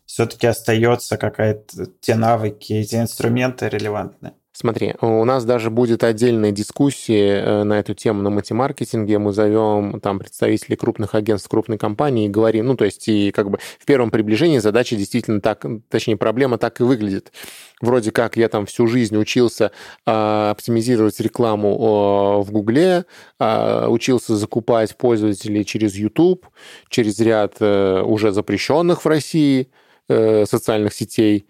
[0.06, 4.32] все-таки остается какая-то те навыки, эти инструменты релевантны?
[4.56, 9.18] Смотри, у нас даже будет отдельная дискуссия э, на эту тему на матемаркетинге.
[9.18, 13.50] Мы зовем там представителей крупных агентств, крупной компании и говорим, ну, то есть и как
[13.50, 17.32] бы в первом приближении задача действительно так, точнее, проблема так и выглядит.
[17.80, 19.72] Вроде как я там всю жизнь учился
[20.06, 23.06] э, оптимизировать рекламу э, в Гугле,
[23.40, 26.46] э, учился закупать пользователей через YouTube,
[26.90, 29.72] через ряд э, уже запрещенных в России
[30.08, 31.48] э, социальных сетей,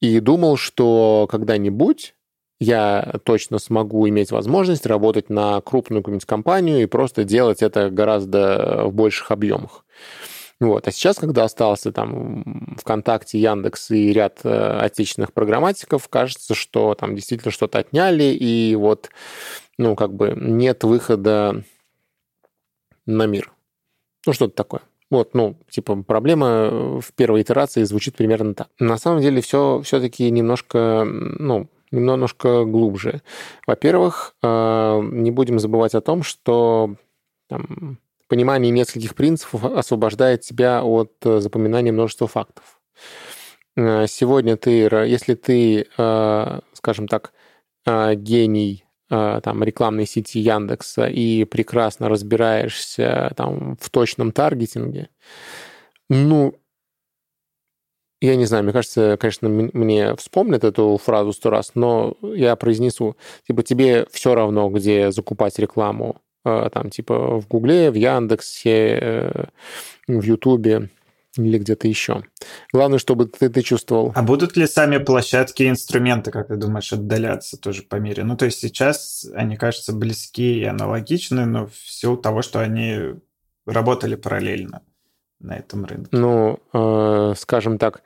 [0.00, 2.14] и думал, что когда-нибудь
[2.58, 8.84] я точно смогу иметь возможность работать на крупную какую-нибудь компанию и просто делать это гораздо
[8.86, 9.84] в больших объемах.
[10.58, 10.88] Вот.
[10.88, 17.14] А сейчас, когда остался там ВКонтакте, Яндекс и ряд э, отечественных программатиков, кажется, что там
[17.14, 19.10] действительно что-то отняли, и вот,
[19.76, 21.62] ну, как бы нет выхода
[23.04, 23.52] на мир.
[24.26, 24.80] Ну, что-то такое.
[25.10, 28.68] Вот, ну, типа, проблема в первой итерации звучит примерно так.
[28.78, 33.22] На самом деле все все-таки немножко, ну, немножко глубже.
[33.66, 36.96] Во-первых, э, не будем забывать о том, что
[37.48, 42.80] там, понимание нескольких принципов освобождает тебя от э, запоминания множества фактов.
[43.76, 45.86] Э, сегодня ты, если ты,
[46.72, 47.32] скажем так,
[47.86, 55.08] гений там, рекламной сети Яндекса и прекрасно разбираешься там, в точном таргетинге,
[56.08, 56.54] ну,
[58.20, 63.16] я не знаю, мне кажется, конечно, мне вспомнят эту фразу сто раз, но я произнесу,
[63.46, 69.44] типа, тебе все равно, где закупать рекламу, э, там, типа, в Гугле, в Яндексе, э,
[70.08, 70.88] в Ютубе
[71.36, 72.22] или где-то еще.
[72.72, 74.12] Главное, чтобы ты, ты чувствовал.
[74.14, 78.24] А будут ли сами площадки и инструменты, как ты думаешь, отдаляться тоже по мере?
[78.24, 83.16] Ну, то есть сейчас они кажутся близки и аналогичны, но в силу того, что они
[83.66, 84.80] работали параллельно
[85.46, 86.08] на этом рынке?
[86.12, 88.02] Ну, э, скажем так,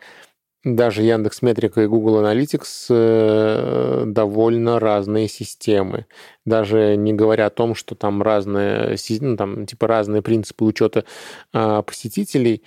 [0.62, 6.06] даже Яндекс Метрика и Google Analytics э, довольно разные системы.
[6.44, 11.04] Даже не говоря о том, что там разные, ну, там, типа разные принципы учета
[11.54, 12.62] э, посетителей,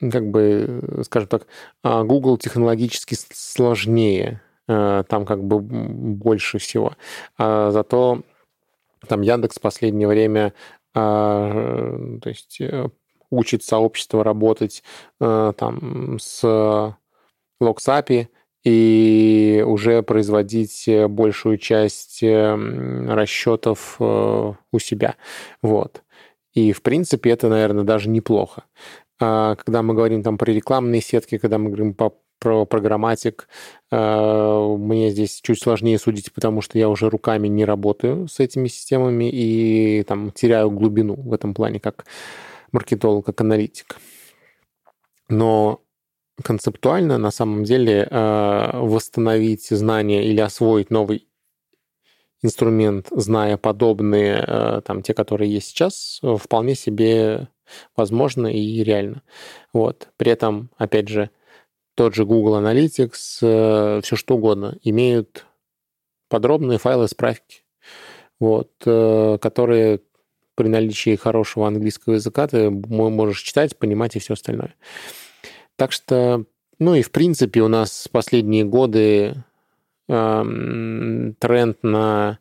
[0.00, 1.46] как бы, скажем так,
[1.82, 6.94] а Google технологически сложнее, э, там как бы больше всего.
[7.36, 8.22] А зато
[9.06, 10.54] там Яндекс в последнее время
[10.94, 12.88] а, то есть э,
[13.30, 14.82] учит сообщество работать
[15.20, 16.44] э, там с
[17.62, 18.28] LogsAPI
[18.64, 22.54] и уже производить большую часть э,
[23.08, 25.16] расчетов э, у себя.
[25.62, 26.02] Вот.
[26.54, 28.64] И, в принципе, это, наверное, даже неплохо.
[29.20, 33.48] А когда мы говорим там про рекламные сетки, когда мы говорим по про программатик.
[33.90, 39.28] Мне здесь чуть сложнее судить, потому что я уже руками не работаю с этими системами
[39.28, 42.04] и там теряю глубину в этом плане, как
[42.72, 43.96] маркетолог, как аналитик.
[45.28, 45.82] Но
[46.42, 51.26] концептуально на самом деле э, восстановить знания или освоить новый
[52.42, 57.48] инструмент, зная подобные, э, там, те, которые есть сейчас, вполне себе
[57.96, 59.22] возможно и реально.
[59.72, 60.08] Вот.
[60.16, 61.30] При этом, опять же,
[61.94, 65.44] тот же Google Analytics, э, все что угодно, имеют
[66.28, 67.64] подробные файлы справки,
[68.38, 70.00] вот, которые
[70.58, 74.74] при наличии хорошего английского языка ты можешь читать, понимать и все остальное.
[75.76, 76.44] Так что,
[76.80, 79.44] ну и в принципе у нас последние годы
[80.08, 82.40] эм, тренд на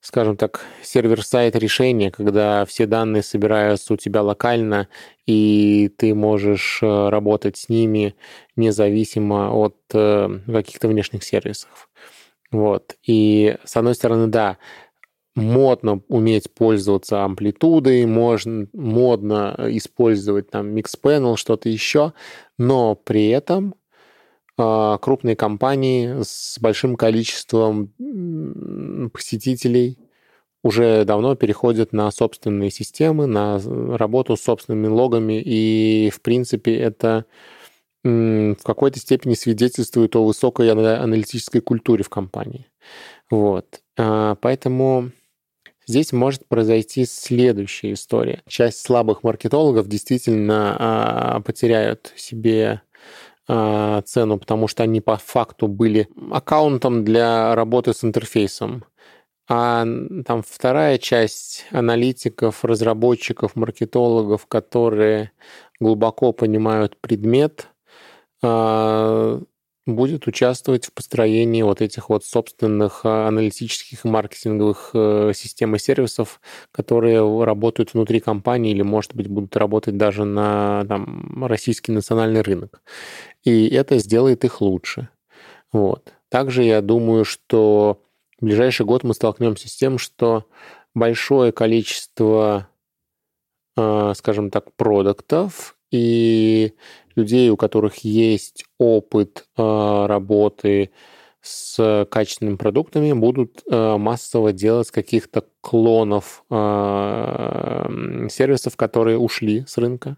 [0.00, 4.86] скажем так, сервер-сайт решения, когда все данные собираются у тебя локально,
[5.26, 8.14] и ты можешь э, работать с ними
[8.54, 11.88] независимо от э, каких-то внешних сервисов.
[12.52, 12.94] Вот.
[13.02, 14.58] И, с одной стороны, да,
[15.36, 22.14] модно уметь пользоваться амплитудой, можно, модно использовать там Mixpanel, что-то еще,
[22.58, 23.74] но при этом
[24.58, 27.92] э, крупные компании с большим количеством
[29.12, 29.98] посетителей
[30.64, 33.60] уже давно переходят на собственные системы, на
[33.96, 37.26] работу с собственными логами, и, в принципе, это
[38.02, 42.66] в какой-то степени свидетельствует о высокой аналитической культуре в компании.
[43.30, 43.80] Вот.
[43.98, 45.10] А, поэтому
[45.86, 48.42] здесь может произойти следующая история.
[48.46, 52.82] Часть слабых маркетологов действительно а, потеряют себе
[53.48, 58.84] а, цену, потому что они по факту были аккаунтом для работы с интерфейсом.
[59.48, 59.86] А
[60.24, 65.30] там вторая часть аналитиков, разработчиков, маркетологов, которые
[65.78, 67.68] глубоко понимают предмет,
[68.42, 69.40] а,
[69.86, 75.78] будет участвовать в построении вот этих вот собственных а, аналитических и маркетинговых э, систем и
[75.78, 76.40] сервисов,
[76.72, 82.82] которые работают внутри компании или, может быть, будут работать даже на там, российский национальный рынок.
[83.44, 85.08] И это сделает их лучше.
[85.72, 86.12] Вот.
[86.28, 88.02] Также я думаю, что
[88.40, 90.46] в ближайший год мы столкнемся с тем, что
[90.94, 92.68] большое количество,
[93.76, 96.74] а, скажем так, продуктов и
[97.14, 100.90] людей, у которых есть опыт а, работы
[101.40, 106.44] с качественными продуктами, будут а, массово делать каких-то клонов
[108.30, 110.16] сервисов, которые ушли с рынка.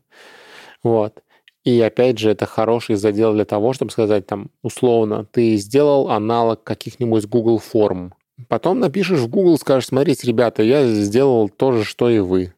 [0.82, 1.22] Вот.
[1.64, 6.64] И опять же, это хороший задел для того, чтобы сказать там, условно, ты сделал аналог
[6.64, 8.14] каких-нибудь Google форм.
[8.48, 12.54] Потом напишешь в Google, скажешь, смотрите, ребята, я сделал то же, что и вы.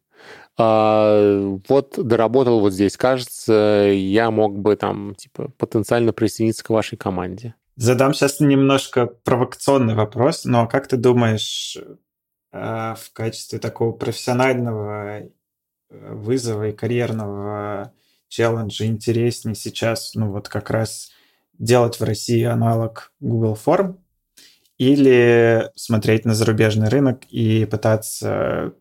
[0.59, 2.97] А, вот доработал вот здесь.
[2.97, 7.55] Кажется, я мог бы там, типа, потенциально присоединиться к вашей команде.
[7.77, 15.31] Задам сейчас немножко провокационный вопрос, но как ты думаешь, э, в качестве такого профессионального э,
[15.89, 17.95] вызова и карьерного
[18.29, 21.11] челленджа интереснее сейчас, ну вот как раз
[21.59, 23.97] делать в России аналог Google Form
[24.79, 28.73] или смотреть на зарубежный рынок и пытаться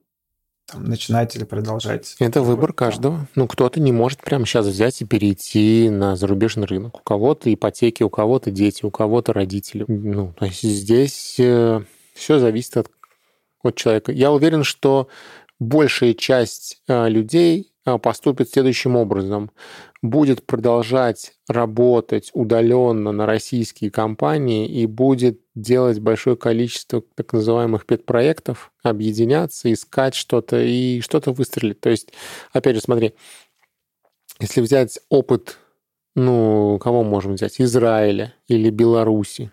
[0.72, 2.16] там, начинать или продолжать.
[2.20, 3.28] Это выбор каждого.
[3.36, 6.98] Ну, кто-то не может прямо сейчас взять и перейти на зарубежный рынок.
[6.98, 9.86] У кого-то ипотеки, у кого-то дети, у кого-то родители.
[9.88, 11.82] Ну, то есть здесь э,
[12.14, 12.92] все зависит от,
[13.64, 14.12] от человека.
[14.12, 15.08] Я уверен, что
[15.60, 19.52] большая часть э, людей поступит следующим образом.
[20.02, 28.72] Будет продолжать работать удаленно на российские компании и будет делать большое количество так называемых педпроектов,
[28.84, 31.82] объединяться, искать что-то и что-то выстрелить.
[31.82, 32.14] То есть,
[32.54, 33.14] опять же, смотри,
[34.40, 35.58] если взять опыт,
[36.16, 37.60] ну, кого можем взять?
[37.60, 39.52] Израиля или Беларуси.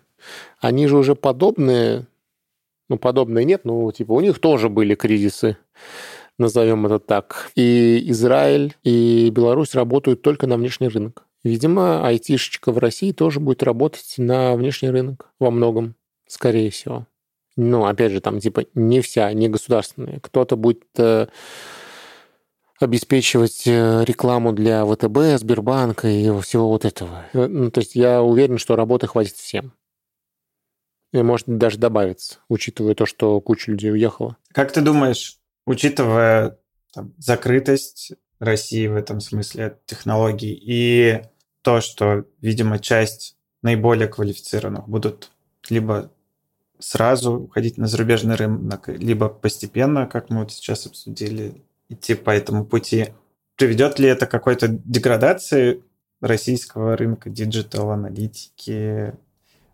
[0.59, 2.07] Они же уже подобные,
[2.89, 5.57] ну, подобные нет, но типа у них тоже были кризисы
[6.37, 7.51] назовем это так.
[7.55, 11.25] И Израиль, и Беларусь работают только на внешний рынок.
[11.43, 15.95] Видимо, айтишечка в России тоже будет работать на внешний рынок во многом,
[16.27, 17.07] скорее всего.
[17.55, 20.19] Ну, опять же, там типа не вся, не государственная.
[20.19, 21.27] Кто-то будет э,
[22.79, 27.25] обеспечивать э, рекламу для ВТБ, Сбербанка и всего вот этого.
[27.33, 29.73] Э, ну, то есть я уверен, что работы хватит всем.
[31.13, 34.37] И может даже добавиться, учитывая то, что куча людей уехала.
[34.51, 35.36] Как ты думаешь,
[35.67, 36.57] учитывая
[36.93, 41.21] там, закрытость России в этом смысле от технологий и
[41.61, 45.29] то, что, видимо, часть наиболее квалифицированных будут
[45.69, 46.09] либо
[46.79, 52.65] сразу уходить на зарубежный рынок, либо постепенно, как мы вот сейчас обсудили, идти по этому
[52.65, 53.07] пути.
[53.57, 55.83] Приведет ли это к какой-то деградации
[56.21, 59.13] российского рынка диджитал-аналитики,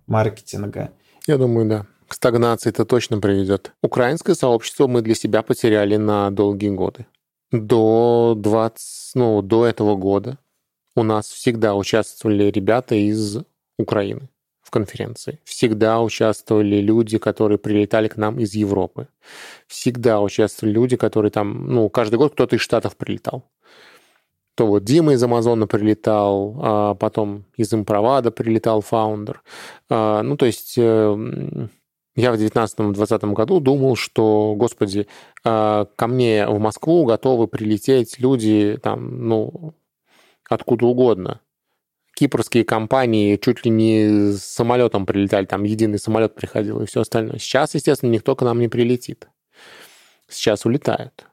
[0.08, 0.92] маркетинга?
[1.28, 3.74] Я думаю, да стагнации это точно приведет.
[3.82, 7.06] Украинское сообщество мы для себя потеряли на долгие годы.
[7.52, 10.38] До 20, ну, до этого года
[10.96, 13.40] у нас всегда участвовали ребята из
[13.78, 14.30] Украины
[14.62, 15.40] в конференции.
[15.44, 19.08] Всегда участвовали люди, которые прилетали к нам из Европы.
[19.68, 23.44] Всегда участвовали люди, которые там, ну, каждый год кто-то из Штатов прилетал.
[24.56, 29.42] То вот Дима из Амазона прилетал, а потом из Импровада прилетал фаундер.
[29.90, 31.72] А, ну, то есть эм,
[32.16, 35.08] я в 19-20 году думал, что, господи,
[35.44, 39.74] а, ко мне в Москву готовы прилететь люди там, ну,
[40.48, 41.42] откуда угодно.
[42.16, 47.40] кипрские компании чуть ли не с самолетом прилетали, там единый самолет приходил и все остальное.
[47.40, 49.28] Сейчас, естественно, никто к нам не прилетит.
[50.30, 51.28] Сейчас улетают.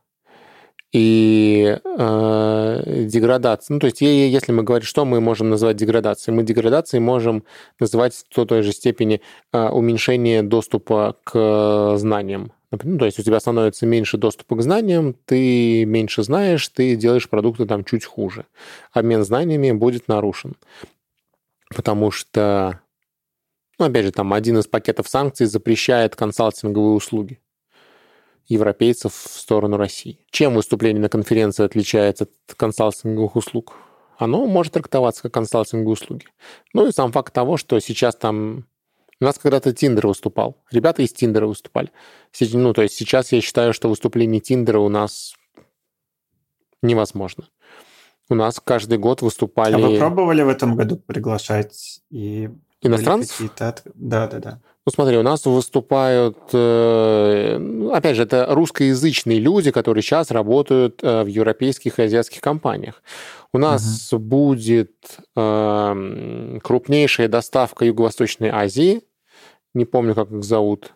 [0.93, 3.75] И э, деградация.
[3.75, 7.45] Ну, то есть, если мы говорим, что мы можем назвать деградацией, мы деградацией можем
[7.79, 9.21] называть в той же степени
[9.53, 12.53] э, уменьшение доступа к знаниям.
[12.73, 17.29] Ну, то есть у тебя становится меньше доступа к знаниям, ты меньше знаешь, ты делаешь
[17.29, 18.47] продукты там чуть хуже.
[18.93, 20.57] Обмен знаниями будет нарушен.
[21.75, 22.81] Потому что,
[23.79, 27.39] ну, опять же, там один из пакетов санкций запрещает консалтинговые услуги
[28.47, 30.19] европейцев в сторону России.
[30.31, 33.75] Чем выступление на конференции отличается от консалтинговых услуг?
[34.19, 36.27] Оно может трактоваться как консалтинговые услуги.
[36.75, 38.67] Ну и сам факт того, что сейчас там
[39.21, 40.57] у нас когда-то Тиндер выступал.
[40.71, 41.91] Ребята из Тиндера выступали.
[42.41, 45.35] Ну, то есть сейчас я считаю, что выступление Тиндера у нас
[46.83, 47.45] невозможно.
[48.31, 49.75] У нас каждый год выступали...
[49.75, 52.51] А вы пробовали в этом году приглашать и...
[52.83, 53.43] Иностранцев?
[53.95, 54.63] Да, да, да.
[54.87, 61.01] Ну, смотри, у нас выступают, э, ну, опять же, это русскоязычные люди, которые сейчас работают
[61.03, 63.03] э, в европейских и азиатских компаниях.
[63.53, 64.23] У нас угу.
[64.23, 69.03] будет э, крупнейшая доставка Юго-Восточной Азии
[69.73, 70.95] не помню, как их зовут.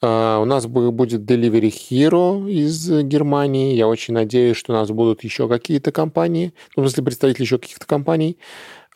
[0.00, 3.74] У нас будет Delivery Hero из Германии.
[3.74, 7.58] Я очень надеюсь, что у нас будут еще какие-то компании, ну, в смысле, представители еще
[7.58, 8.38] каких-то компаний,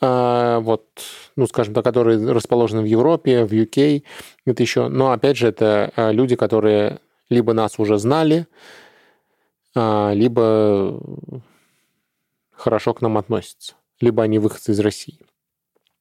[0.00, 0.86] вот,
[1.36, 4.02] ну, скажем так, которые расположены в Европе, в UK,
[4.46, 4.88] это еще.
[4.88, 8.46] Но, опять же, это а, люди, которые либо нас уже знали,
[9.74, 11.00] либо
[12.60, 15.18] хорошо к нам относятся, либо они выходцы из России.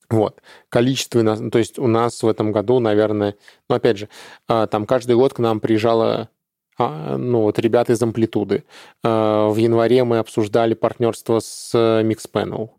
[0.09, 0.41] Вот.
[0.69, 3.35] Количество, то есть у нас в этом году, наверное,
[3.69, 4.09] ну, опять же,
[4.47, 6.29] а, там каждый год к нам приезжало
[6.77, 8.63] а, ну, вот ребята из амплитуды.
[9.03, 12.71] А, в январе мы обсуждали партнерство с Mixpanel.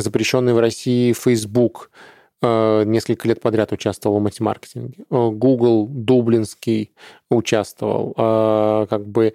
[0.00, 1.90] Запрещенный в России Facebook
[2.40, 5.04] несколько лет подряд участвовал в мультимаркетинге.
[5.10, 6.92] Google Дублинский
[7.30, 8.14] участвовал.
[8.86, 9.34] Как бы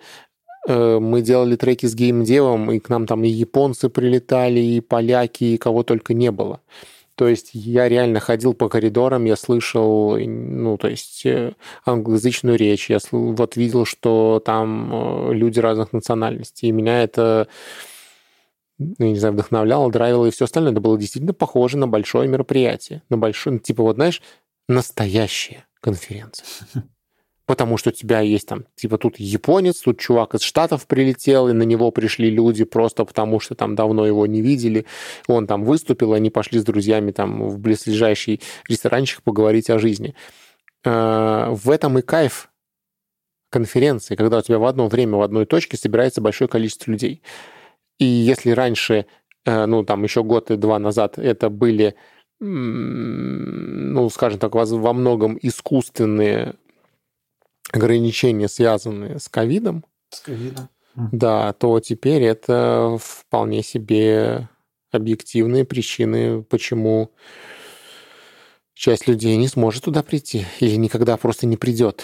[0.67, 5.43] э, мы делали треки с геймдевом, и к нам там и японцы прилетали, и поляки,
[5.43, 6.61] и кого только не было.
[7.15, 11.53] То есть я реально ходил по коридорам, я слышал, ну, то есть э,
[11.85, 14.89] англоязычную речь, я вот видел, что там
[15.29, 17.47] э, люди разных национальностей, и меня это
[18.77, 20.71] ну, не знаю, вдохновляло, драйвило и все остальное.
[20.71, 23.03] Это было действительно похоже на большое мероприятие.
[23.09, 24.21] На большое, типа, вот знаешь,
[24.67, 26.47] настоящая конференция
[27.45, 31.53] потому что у тебя есть там, типа, тут японец, тут чувак из Штатов прилетел, и
[31.53, 34.85] на него пришли люди просто потому, что там давно его не видели.
[35.27, 40.15] Он там выступил, они пошли с друзьями там в близлежащий ресторанчик поговорить о жизни.
[40.85, 42.49] Э, в этом и кайф
[43.49, 47.21] конференции, когда у тебя в одно время в одной точке собирается большое количество людей.
[47.99, 49.05] И если раньше,
[49.45, 51.95] э, ну, там еще год и два назад это были
[52.45, 56.55] ну, скажем так, во многом искусственные
[57.71, 60.69] ограничения, связанные с ковидом, с ковидом.
[60.95, 64.49] Да, то теперь это вполне себе
[64.91, 67.11] объективные причины, почему
[68.75, 72.03] часть людей не сможет туда прийти или никогда просто не придет.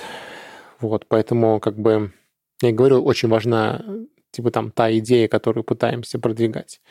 [0.79, 2.13] Вот, поэтому, как бы,
[2.61, 3.83] я говорю, очень важна,
[4.31, 6.81] типа, там, та идея, которую пытаемся продвигать.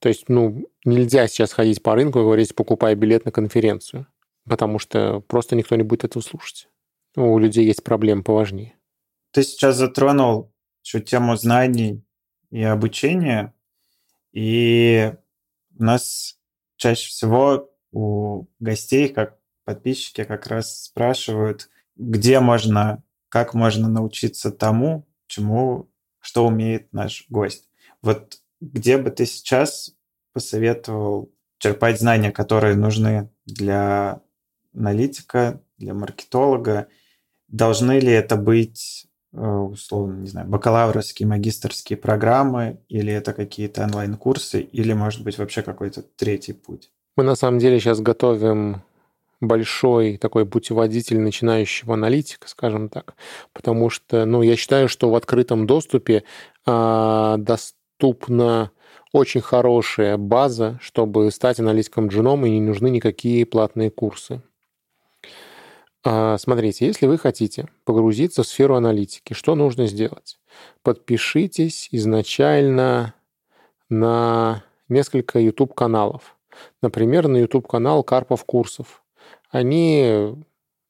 [0.00, 4.06] То есть, ну, нельзя сейчас ходить по рынку и говорить, покупай билет на конференцию,
[4.48, 6.68] потому что просто никто не будет этого слушать
[7.16, 8.74] у людей есть проблемы поважнее.
[9.32, 12.04] Ты сейчас затронул всю тему знаний
[12.50, 13.54] и обучения,
[14.32, 15.12] и
[15.78, 16.38] у нас
[16.76, 25.06] чаще всего у гостей, как подписчики, как раз спрашивают, где можно, как можно научиться тому,
[25.26, 25.88] чему,
[26.26, 27.68] что умеет наш гость.
[28.02, 29.94] Вот где бы ты сейчас
[30.32, 34.20] посоветовал черпать знания, которые нужны для
[34.74, 36.88] аналитика, для маркетолога,
[37.48, 44.60] Должны ли это быть, э, условно, не знаю, бакалаврские, магистрские программы, или это какие-то онлайн-курсы,
[44.60, 46.90] или, может быть, вообще какой-то третий путь?
[47.16, 48.82] Мы на самом деле сейчас готовим
[49.40, 53.14] большой такой путеводитель начинающего аналитика, скажем так,
[53.52, 56.24] потому что, ну, я считаю, что в открытом доступе
[56.64, 58.70] а, доступна
[59.12, 64.42] очень хорошая база, чтобы стать аналитиком джуном, и не нужны никакие платные курсы.
[66.04, 70.38] А, смотрите, если вы хотите погрузиться в сферу аналитики, что нужно сделать?
[70.82, 73.14] Подпишитесь изначально
[73.88, 76.36] на несколько YouTube-каналов.
[76.80, 79.02] Например, на YouTube-канал Карпов Курсов.
[79.56, 80.34] Они,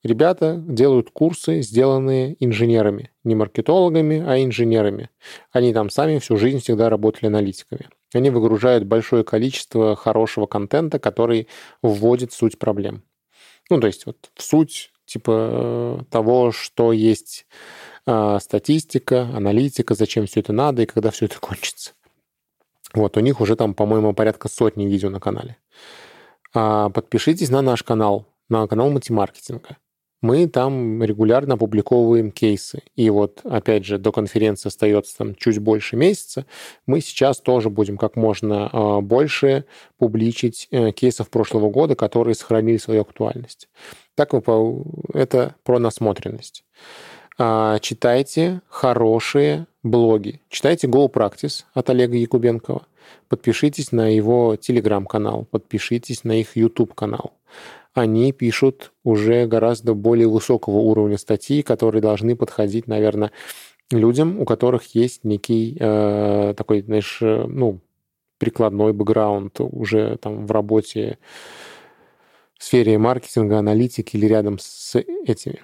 [0.02, 3.12] ребята, делают курсы, сделанные инженерами.
[3.22, 5.10] Не маркетологами, а инженерами.
[5.52, 7.88] Они там сами всю жизнь всегда работали аналитиками.
[8.12, 11.46] Они выгружают большое количество хорошего контента, который
[11.80, 13.04] вводит суть проблем.
[13.70, 17.46] Ну, то есть вот в суть типа того, что есть
[18.04, 21.92] э, статистика, аналитика, зачем все это надо и когда все это кончится.
[22.94, 25.56] Вот, у них уже там, по-моему, порядка сотни видео на канале.
[26.52, 29.76] А подпишитесь на наш канал, на канал Матемаркетинга
[30.22, 32.82] мы там регулярно опубликовываем кейсы.
[32.94, 36.46] И вот, опять же, до конференции остается там чуть больше месяца.
[36.86, 39.64] Мы сейчас тоже будем как можно а, больше
[39.98, 43.68] публичить э, кейсов прошлого года, которые сохранили свою актуальность.
[44.14, 46.64] Так это про насмотренность.
[47.38, 50.40] А, читайте хорошие блоги.
[50.48, 52.86] Читайте Go Practice от Олега Якубенкова.
[53.28, 57.34] Подпишитесь на его телеграм-канал, подпишитесь на их YouTube-канал
[57.96, 63.32] они пишут уже гораздо более высокого уровня статьи, которые должны подходить, наверное,
[63.90, 67.80] людям, у которых есть некий э, такой, знаешь, э, ну,
[68.38, 71.18] прикладной бэкграунд уже там в работе
[72.58, 75.62] в сфере маркетинга, аналитики или рядом с этими.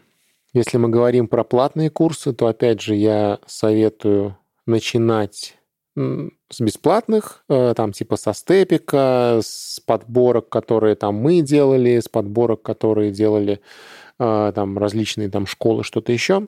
[0.52, 5.56] Если мы говорим про платные курсы, то опять же я советую начинать
[6.53, 12.62] с бесплатных, э, там типа со степика, с подборок, которые там мы делали, с подборок,
[12.62, 13.61] которые делали
[14.18, 16.46] э, там различные там школы, что-то еще.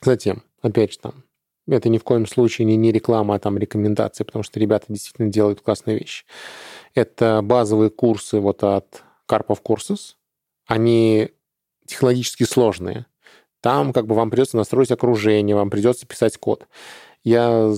[0.00, 1.24] Затем, опять же, там,
[1.68, 5.28] это ни в коем случае не, не реклама, а там рекомендации, потому что ребята действительно
[5.28, 6.24] делают классные вещи.
[6.94, 10.16] Это базовые курсы вот от Карпов Курсус.
[10.66, 11.30] Они
[11.86, 13.06] технологически сложные.
[13.60, 16.66] Там как бы вам придется настроить окружение, вам придется писать код.
[17.24, 17.74] Я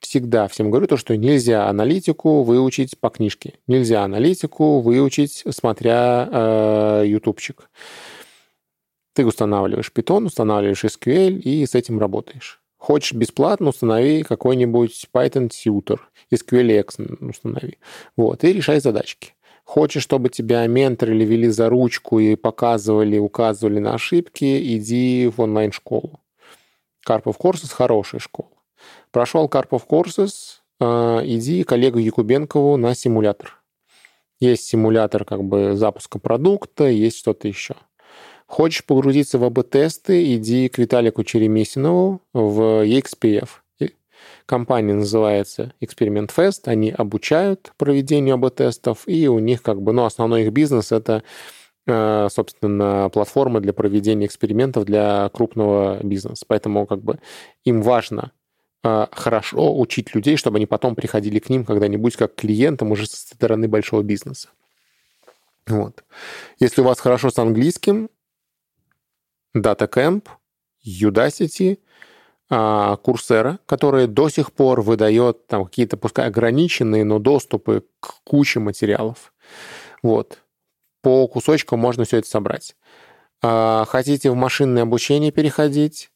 [0.00, 3.54] всегда всем говорю то, что нельзя аналитику выучить по книжке.
[3.66, 7.70] Нельзя аналитику выучить, смотря э, ютубчик.
[9.14, 12.60] Ты устанавливаешь Python, устанавливаешь SQL и с этим работаешь.
[12.76, 15.98] Хочешь бесплатно, установи какой-нибудь Python Tutor,
[16.32, 17.78] SQLX установи.
[18.16, 19.34] Вот, и решай задачки.
[19.64, 26.20] Хочешь, чтобы тебя менторили, вели за ручку и показывали, указывали на ошибки, иди в онлайн-школу.
[27.04, 28.57] Карпов Курсус– хорошая школа.
[29.10, 33.62] Прошел Карпов Courses, а, иди к Олегу Якубенкову на симулятор.
[34.40, 37.74] Есть симулятор как бы запуска продукта, есть что-то еще.
[38.46, 43.48] Хочешь погрузиться в АБ-тесты, иди к Виталику Черемисинову в EXPF.
[44.46, 50.44] Компания называется Experiment Fest, они обучают проведению АБ-тестов, и у них как бы, ну, основной
[50.44, 51.22] их бизнес— это,
[51.86, 56.44] а, собственно, платформа для проведения экспериментов для крупного бизнеса.
[56.48, 57.18] Поэтому как бы
[57.64, 58.32] им важно
[58.82, 63.68] хорошо учить людей, чтобы они потом приходили к ним когда-нибудь как клиентам уже со стороны
[63.68, 64.50] большого бизнеса.
[65.66, 66.04] Вот.
[66.58, 68.08] Если у вас хорошо с английским,
[69.56, 70.26] DataCamp,
[70.86, 71.78] Udacity,
[72.48, 78.58] Курсера, а, которая до сих пор выдает там какие-то, пускай ограниченные, но доступы к куче
[78.58, 79.34] материалов.
[80.02, 80.38] Вот.
[81.02, 82.74] По кусочкам можно все это собрать.
[83.42, 86.10] А, хотите в машинное обучение переходить?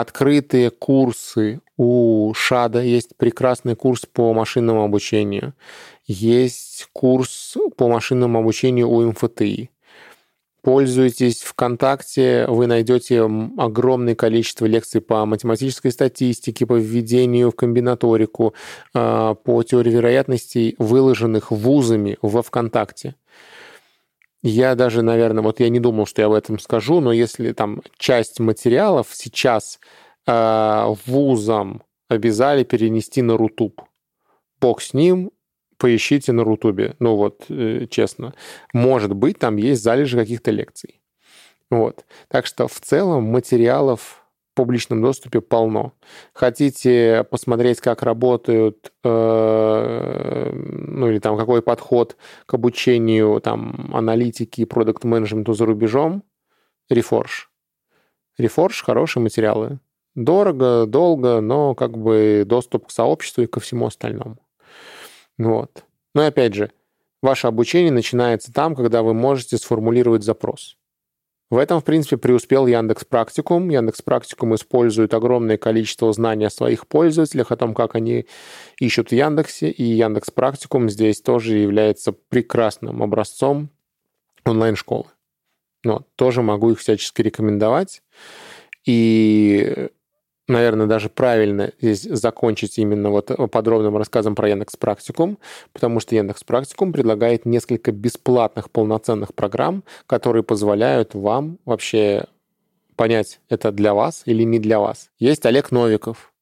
[0.00, 1.60] Открытые курсы.
[1.76, 5.54] У ШАДа есть прекрасный курс по машинному обучению.
[6.06, 9.70] Есть курс по машинному обучению у МФТИ.
[10.62, 13.22] Пользуйтесь ВКонтакте, вы найдете
[13.56, 18.52] огромное количество лекций по математической статистике, по введению в комбинаторику,
[18.92, 23.14] а, по теории вероятностей, выложенных вузами во ВКонтакте.
[24.48, 27.82] Я даже, наверное, вот я не думал, что я об этом скажу, но если там
[27.98, 29.80] часть материалов сейчас
[30.24, 33.82] э, вузам обязали перенести на Рутуб,
[34.60, 35.32] бог с ним,
[35.78, 36.94] поищите на Рутубе.
[37.00, 38.34] Ну вот, э, честно.
[38.72, 41.00] Может быть, там есть залежи каких-то лекций.
[41.68, 42.04] Вот.
[42.28, 44.24] Так что в целом материалов
[44.56, 45.92] публичном доступе полно.
[46.32, 54.64] Хотите посмотреть, как работают, э, ну или там какой подход к обучению там аналитики и
[54.64, 56.24] продукт-менеджменту за рубежом,
[56.90, 57.46] Reforge.
[58.40, 59.78] Reforge— хорошие материалы.
[60.14, 64.38] Дорого, долго, но как бы доступ к сообществу и ко всему остальному.
[65.36, 65.84] Вот.
[66.14, 66.72] Но опять же,
[67.22, 70.78] ваше обучение начинается там, когда вы можете сформулировать запрос.
[71.48, 73.68] В этом, в принципе, преуспел Яндекс Практикум.
[73.68, 78.26] Яндекс Практикум использует огромное количество знаний о своих пользователях, о том, как они
[78.80, 83.70] ищут в Яндексе, и Яндекс Практикум здесь тоже является прекрасным образцом
[84.44, 85.06] онлайн-школы.
[85.84, 88.02] Но тоже могу их всячески рекомендовать.
[88.84, 89.88] И
[90.48, 95.38] наверное, даже правильно здесь закончить именно вот подробным рассказом про Яндекс Практикум,
[95.72, 102.26] потому что Яндекс Практикум предлагает несколько бесплатных полноценных программ, которые позволяют вам вообще
[102.96, 105.10] понять, это для вас или не для вас.
[105.18, 106.32] Есть Олег Новиков,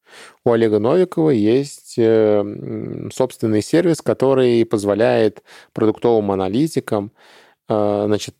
[0.45, 5.43] У Олега Новикова есть э, собственный сервис, который позволяет
[5.73, 7.11] продуктовым аналитикам
[7.69, 8.37] э, значит,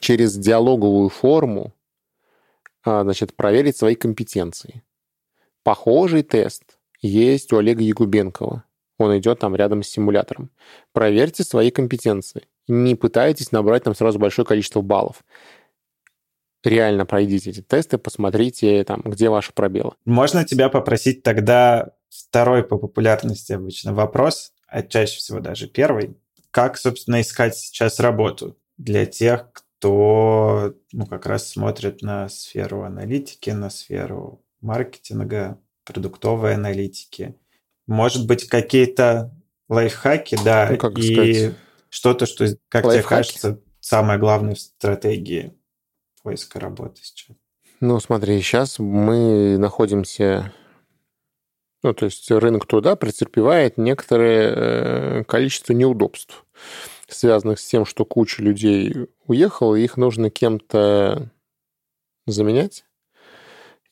[0.00, 1.72] через диалоговую форму
[2.84, 4.82] значит, проверить свои компетенции.
[5.62, 6.62] Похожий тест
[7.00, 8.64] есть у Олега Якубенкова.
[8.98, 10.50] Он идет там рядом с симулятором.
[10.92, 12.46] Проверьте свои компетенции.
[12.68, 15.24] Не пытайтесь набрать там сразу большое количество баллов.
[16.64, 19.94] Реально пройдите эти тесты, посмотрите, там, где ваши пробелы.
[20.04, 26.16] Можно тебя попросить тогда второй по популярности обычно вопрос, а чаще всего даже первый.
[26.52, 29.50] Как, собственно, искать сейчас работу для тех,
[29.82, 37.34] кто ну, как раз смотрит на сферу аналитики, на сферу маркетинга, продуктовой аналитики.
[37.88, 39.34] Может быть, какие-то
[39.68, 41.56] лайфхаки, да, ну, как и сказать?
[41.88, 43.02] что-то, что, как Лайфхаки?
[43.02, 45.52] тебе кажется, самое главное в стратегии
[46.22, 47.36] поиска работы сейчас.
[47.80, 50.52] Ну, смотри, сейчас мы находимся...
[51.82, 56.44] Ну, то есть рынок труда претерпевает некоторое э, количество неудобств,
[57.12, 61.30] связанных с тем, что куча людей уехала, их нужно кем-то
[62.26, 62.84] заменять.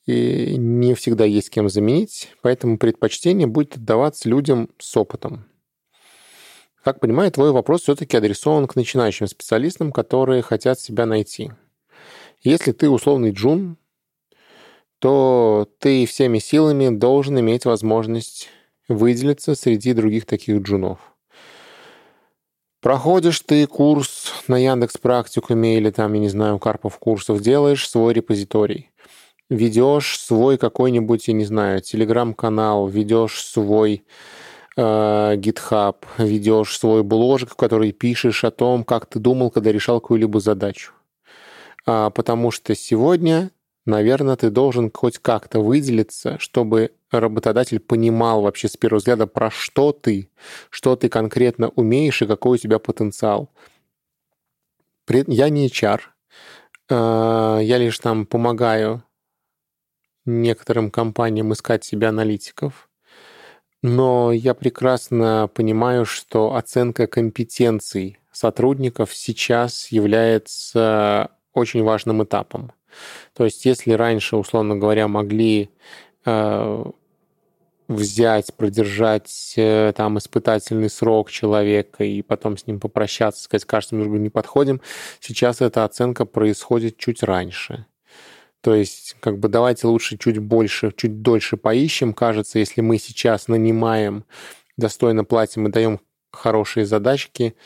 [0.07, 5.45] И не всегда есть кем заменить, поэтому предпочтение будет отдаваться людям с опытом.
[6.83, 11.53] Как понимаю, твой вопрос все-таки адресован к начинающим специалистам, которые хотят себя найти.
[12.43, 13.77] Если ты условный джун,
[14.99, 18.49] то ты всеми силами должен иметь возможность
[18.89, 21.10] выделиться среди других таких джунов.
[22.81, 28.14] Проходишь ты курс на Яндекс Практикуме или там, я не знаю, Карпов курсов, делаешь свой
[28.14, 28.91] репозиторий,
[29.51, 34.03] ведешь свой какой-нибудь, я не знаю, телеграм-канал, ведешь свой
[34.78, 40.01] э, GitHub, ведешь свой бложик, в который пишешь о том, как ты думал, когда решал
[40.01, 40.93] какую-либо задачу.
[41.85, 43.51] А, потому что сегодня,
[43.91, 49.93] наверное, ты должен хоть как-то выделиться, чтобы работодатель понимал вообще с первого взгляда, про что
[49.93, 50.30] ты,
[50.70, 53.51] что ты конкретно умеешь и какой у тебя потенциал.
[55.09, 56.01] Я не HR,
[56.88, 59.03] а, я лишь там помогаю
[60.24, 62.88] некоторым компаниям искать себе аналитиков,
[63.82, 72.72] но я прекрасно понимаю, что оценка компетенций сотрудников сейчас является очень важным этапом.
[73.34, 75.70] То есть если раньше, условно говоря, могли
[76.24, 76.84] э,
[77.88, 84.18] взять, продержать э, там испытательный срок человека и потом с ним попрощаться, сказать, кажется, мы
[84.18, 84.80] не подходим,
[85.18, 87.86] сейчас эта оценка происходит чуть раньше.
[88.61, 92.12] То есть, как бы давайте лучше чуть больше, чуть дольше поищем.
[92.12, 94.24] Кажется, если мы сейчас нанимаем,
[94.76, 97.57] достойно платим и даем хорошие задачки,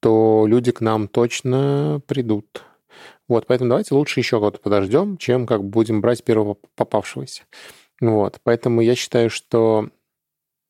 [0.00, 2.64] то люди к нам точно придут.
[3.28, 7.42] Вот, поэтому давайте лучше еще кого-то подождем, чем как будем брать первого попавшегося.
[8.00, 9.88] Вот, поэтому я считаю, что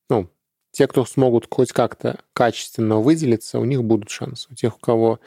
[0.09, 0.29] ну,
[0.77, 4.49] те, кто смогут хоть как-то качественно выделиться, у них будут шансы.
[4.51, 5.21] У тех, у кого,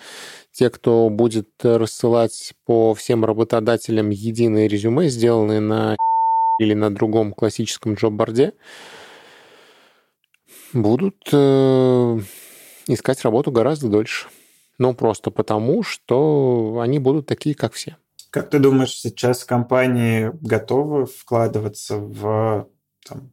[0.51, 5.97] те, кто будет рассылать по всем работодателям единые резюме, сделанные на
[6.59, 8.53] или на другом классическом джоб-борде,
[10.73, 12.19] будут э,
[12.88, 14.27] искать работу гораздо дольше.
[14.80, 17.97] Ну, просто потому, что они будут такие, как все.
[18.32, 22.67] Как ты думаешь, сейчас компании готовы вкладываться в
[23.05, 23.32] там,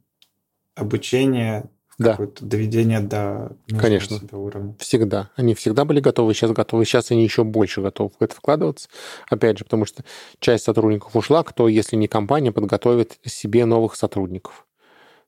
[0.74, 2.18] обучение, в Да.
[2.40, 4.18] доведение до Конечно.
[4.32, 4.74] уровня?
[4.78, 5.30] Всегда.
[5.36, 6.84] Они всегда были готовы, сейчас готовы.
[6.84, 8.88] Сейчас они еще больше готовы в это вкладываться.
[9.30, 10.04] Опять же, потому что
[10.40, 14.65] часть сотрудников ушла, кто, если не компания, подготовит себе новых сотрудников.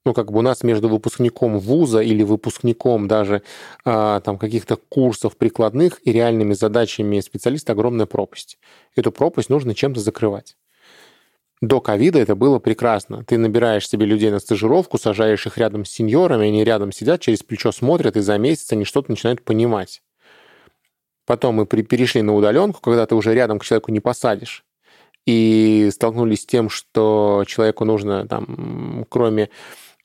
[0.08, 3.42] Ну, как бы у нас между выпускником вуза или выпускником даже
[3.84, 8.58] а, там каких-то курсов прикладных и реальными задачами специалиста огромная пропасть.
[8.96, 10.56] Эту пропасть нужно чем-то закрывать.
[11.60, 13.22] До ковида это было прекрасно.
[13.22, 17.42] Ты набираешь себе людей на стажировку, сажаешь их рядом с сеньорами, они рядом сидят, через
[17.42, 20.00] плечо смотрят, и за месяц они что-то начинают понимать.
[21.26, 24.64] Потом мы перешли на удаленку, когда ты уже рядом к человеку не посадишь.
[25.26, 29.50] И столкнулись с тем, что человеку нужно, там, кроме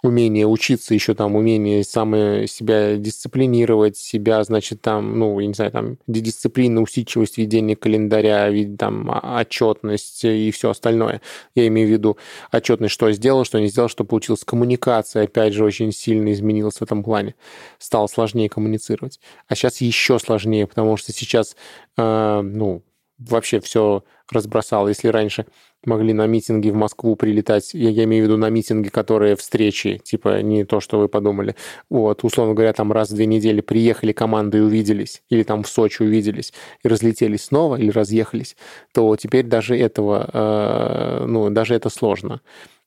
[0.04, 5.72] умение учиться, еще там умение самое себя дисциплинировать, себя, значит, там, ну, я не знаю,
[5.72, 11.22] там, дисциплина, усидчивость, ведение календаря, там, отчетность и все остальное.
[11.56, 12.18] Я имею в виду
[12.52, 14.44] отчетность, что сделал, что не сделал, что получилось.
[14.44, 17.36] Коммуникация, опять же, очень сильно изменилась в этом плане.
[17.80, 19.22] Стало сложнее коммуницировать.
[19.48, 21.56] А сейчас еще сложнее, потому что сейчас,
[21.98, 22.84] э, ну,
[23.18, 24.90] вообще все разбросало.
[24.90, 25.46] Если раньше
[25.86, 30.00] могли на митинги в Москву прилетать, я, я имею в виду на митинги, которые встречи,
[30.04, 31.56] типа не то, что вы подумали.
[31.90, 35.68] Вот, условно говоря, там раз в две недели приехали команды и увиделись, или там в
[35.68, 36.54] Сочи увиделись,
[36.84, 38.56] и разлетелись снова, или разъехались,
[38.94, 42.42] то теперь даже этого, э, ну, даже это сложно.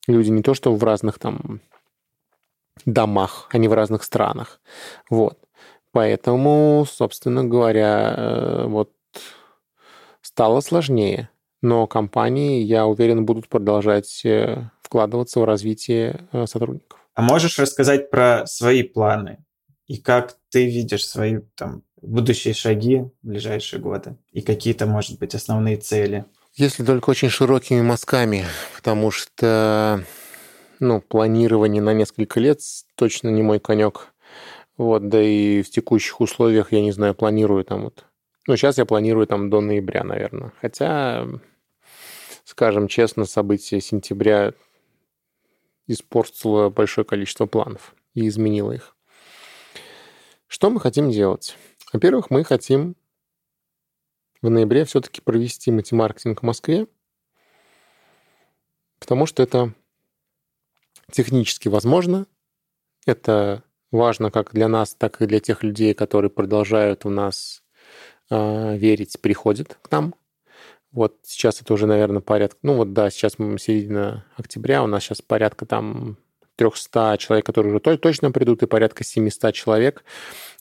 [0.06, 1.60] Люди не то, что в разных там
[2.84, 4.60] домах, они в разных странах.
[5.10, 5.38] Вот.
[5.92, 8.92] Поэтому, собственно говоря, э, вот
[10.20, 11.30] стало сложнее.
[11.62, 17.00] Но компании, я уверен, будут продолжать э, вкладываться в развитие э, сотрудников.
[17.14, 19.44] А можешь рассказать про свои планы
[19.86, 25.34] и как ты видишь свои там будущие шаги в ближайшие годы и какие-то, может быть,
[25.34, 26.24] основные цели?
[26.54, 28.44] Если только очень широкими мазками,
[28.74, 30.04] потому что
[30.80, 32.60] ну, планирование на несколько лет
[32.96, 34.14] точно не мой конек.
[34.76, 38.04] Вот, да и в текущих условиях, я не знаю, планирую там вот...
[38.46, 40.52] Ну, сейчас я планирую там до ноября, наверное.
[40.60, 41.26] Хотя,
[42.44, 44.54] скажем честно, события сентября
[45.88, 48.96] испортило большое количество планов и изменило их.
[50.46, 51.56] Что мы хотим делать?
[51.92, 52.96] Во-первых, мы хотим
[54.42, 56.86] в ноябре все-таки провести мультимаркетинг в Москве,
[59.00, 59.72] потому что это
[61.10, 62.26] технически возможно.
[63.06, 67.62] Это важно как для нас, так и для тех людей, которые продолжают в нас
[68.30, 70.14] верить, приходят к нам.
[70.92, 72.58] Вот сейчас это уже, наверное, порядка...
[72.62, 76.16] Ну вот да, сейчас мы середина октября, у нас сейчас порядка там
[76.56, 80.04] 300 человек, которые уже точно придут, и порядка 700 человек,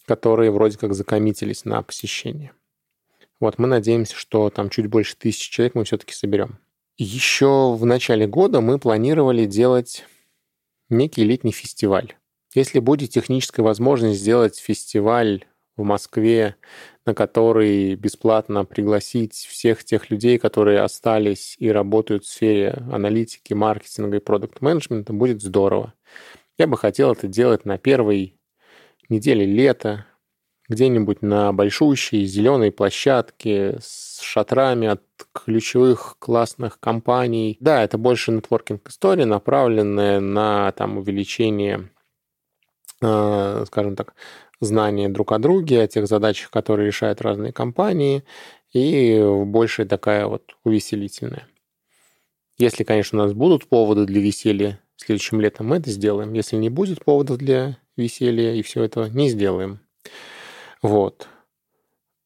[0.05, 2.51] которые вроде как закоммитились на посещение.
[3.39, 6.59] Вот, мы надеемся, что там чуть больше тысячи человек мы все-таки соберем.
[6.97, 10.05] Еще в начале года мы планировали делать
[10.89, 12.13] некий летний фестиваль.
[12.53, 15.45] Если будет техническая возможность сделать фестиваль
[15.77, 16.55] в Москве,
[17.05, 24.17] на который бесплатно пригласить всех тех людей, которые остались и работают в сфере аналитики, маркетинга
[24.17, 25.93] и продукт-менеджмента, будет здорово.
[26.57, 28.39] Я бы хотел это делать на первой
[29.09, 30.05] неделе лета,
[30.67, 35.03] где-нибудь на большущей зеленой площадке с шатрами от
[35.33, 37.57] ключевых классных компаний.
[37.59, 41.89] Да, это больше нетворкинг история, направленная на там, увеличение,
[43.01, 44.15] э, скажем так,
[44.59, 48.23] знания друг о друге, о тех задачах, которые решают разные компании,
[48.71, 51.47] и больше такая вот увеселительная.
[52.57, 56.33] Если, конечно, у нас будут поводы для веселья следующим летом, мы это сделаем.
[56.33, 59.79] Если не будет поводов для веселья и все это, не сделаем.
[60.81, 61.27] Вот.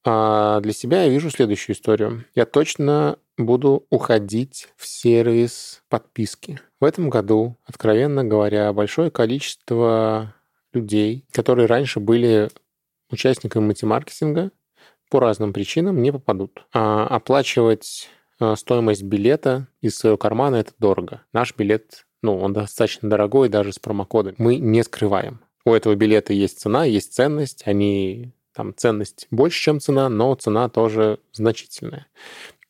[0.05, 2.25] А для себя я вижу следующую историю.
[2.36, 6.59] Я точно буду уходить в сервис подписки.
[6.80, 10.34] В этом году, откровенно говоря, большое количество
[10.74, 12.49] людей, которые раньше были
[13.09, 14.51] участниками мультимаркетинга,
[15.09, 16.65] по разным причинам не попадут.
[16.72, 18.09] А оплачивать
[18.39, 21.24] а, стоимость билета из своего кармана это дорого.
[21.34, 24.36] Наш билет, ну, он достаточно дорогой даже с промокодом.
[24.38, 25.41] Мы не скрываем.
[25.65, 30.70] У этого билета есть цена, есть ценность, они там ценность больше, чем цена, но цена
[30.70, 32.07] тоже значительная.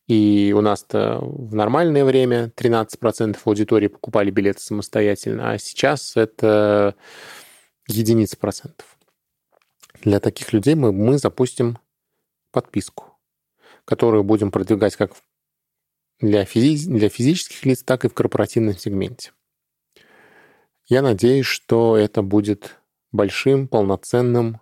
[0.08, 6.95] И у нас-то в нормальное время 13% аудитории покупали билеты самостоятельно, а сейчас это
[7.94, 8.98] единицы процентов.
[10.02, 11.78] Для таких людей мы, мы запустим
[12.52, 13.18] подписку,
[13.86, 15.14] которую будем продвигать как
[16.20, 19.32] для, физи- для физических лиц, так и в корпоративном сегменте.
[20.88, 22.78] Я надеюсь, что это будет
[23.12, 24.60] большим, полноценным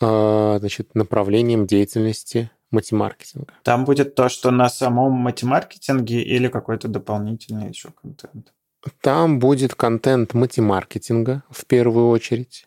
[0.00, 3.54] а, значит, направлением деятельности матемаркетинга.
[3.62, 8.52] Там будет то, что на самом матемаркетинге или какой-то дополнительный еще контент?
[9.00, 12.66] Там будет контент матемаркетинга в первую очередь,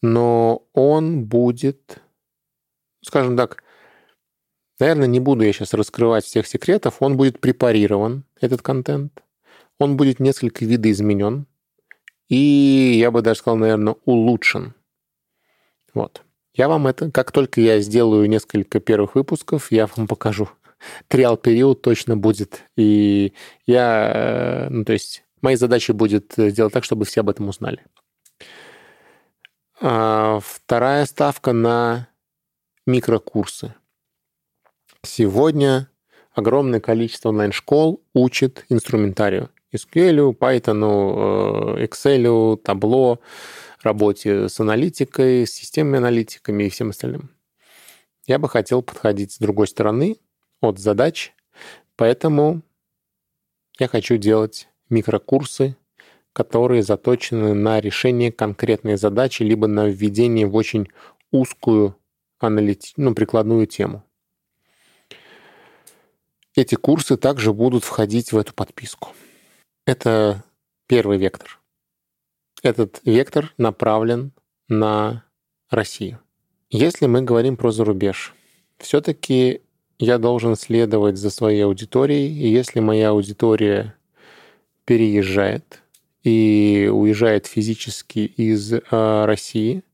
[0.00, 2.02] но он будет,
[3.02, 3.62] скажем так,
[4.78, 9.22] наверное, не буду я сейчас раскрывать всех секретов, он будет препарирован, этот контент,
[9.78, 11.46] он будет несколько видоизменен,
[12.28, 14.74] и я бы даже сказал, наверное, улучшен.
[15.94, 16.22] Вот.
[16.54, 20.48] Я вам это, как только я сделаю несколько первых выпусков, я вам покажу.
[21.08, 22.62] Триал период точно будет.
[22.76, 23.32] И
[23.66, 27.84] я, э, ну, то есть, моей задачей будет сделать так, чтобы все об этом узнали.
[29.80, 32.08] А вторая ставка на
[32.86, 33.74] микрокурсы.
[35.02, 35.90] Сегодня
[36.32, 39.50] огромное количество онлайн-школ учит инструментарию.
[39.74, 43.18] SQL, Python, э, Excel, Tableau,
[43.82, 47.30] работе с аналитикой, с системными аналитиками и всем остальным.
[48.26, 50.16] Я бы хотел подходить с другой стороны,
[50.60, 51.34] от задач,
[51.96, 52.62] поэтому
[53.78, 55.76] я хочу делать микрокурсы,
[56.32, 60.88] которые заточены на решение конкретной задачи, либо на введение в очень
[61.32, 61.96] узкую
[62.38, 62.92] аналити...
[62.96, 64.04] ну, прикладную тему.
[66.54, 69.08] Эти курсы также будут входить в эту подписку.
[69.86, 70.44] Это
[70.86, 71.58] первый вектор
[72.62, 74.32] этот вектор направлен
[74.68, 75.24] на
[75.70, 76.20] Россию.
[76.70, 78.34] Если мы говорим про зарубеж,
[78.78, 79.62] все-таки
[79.98, 83.94] я должен следовать за своей аудиторией, и если моя аудитория
[84.92, 85.82] переезжает
[86.22, 88.80] и уезжает физически из э,
[89.24, 89.84] России,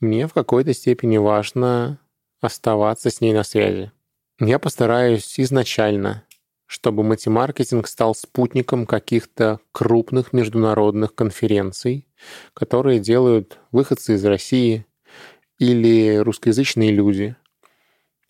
[0.00, 2.00] мне в какой-то степени важно
[2.40, 3.92] оставаться с ней на связи.
[4.38, 6.24] Я постараюсь изначально,
[6.64, 12.08] чтобы матемаркетинг стал спутником каких-то крупных международных конференций,
[12.54, 14.86] которые делают выходцы из России
[15.58, 17.36] или русскоязычные люди.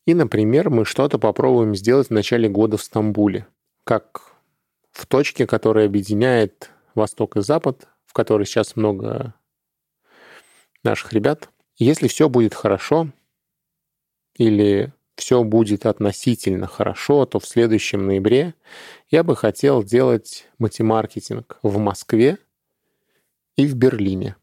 [0.06, 3.46] И, например, мы что-то попробуем сделать в начале года в Стамбуле,
[3.84, 4.29] как
[5.00, 9.34] в точке, которая объединяет Восток и Запад, в которой сейчас много
[10.84, 11.48] наших ребят.
[11.76, 13.08] Если все будет хорошо,
[14.34, 18.54] или все будет относительно хорошо, то в следующем ноябре
[19.10, 22.38] я бы хотел делать матемаркетинг в Москве
[23.56, 24.36] и в Берлине,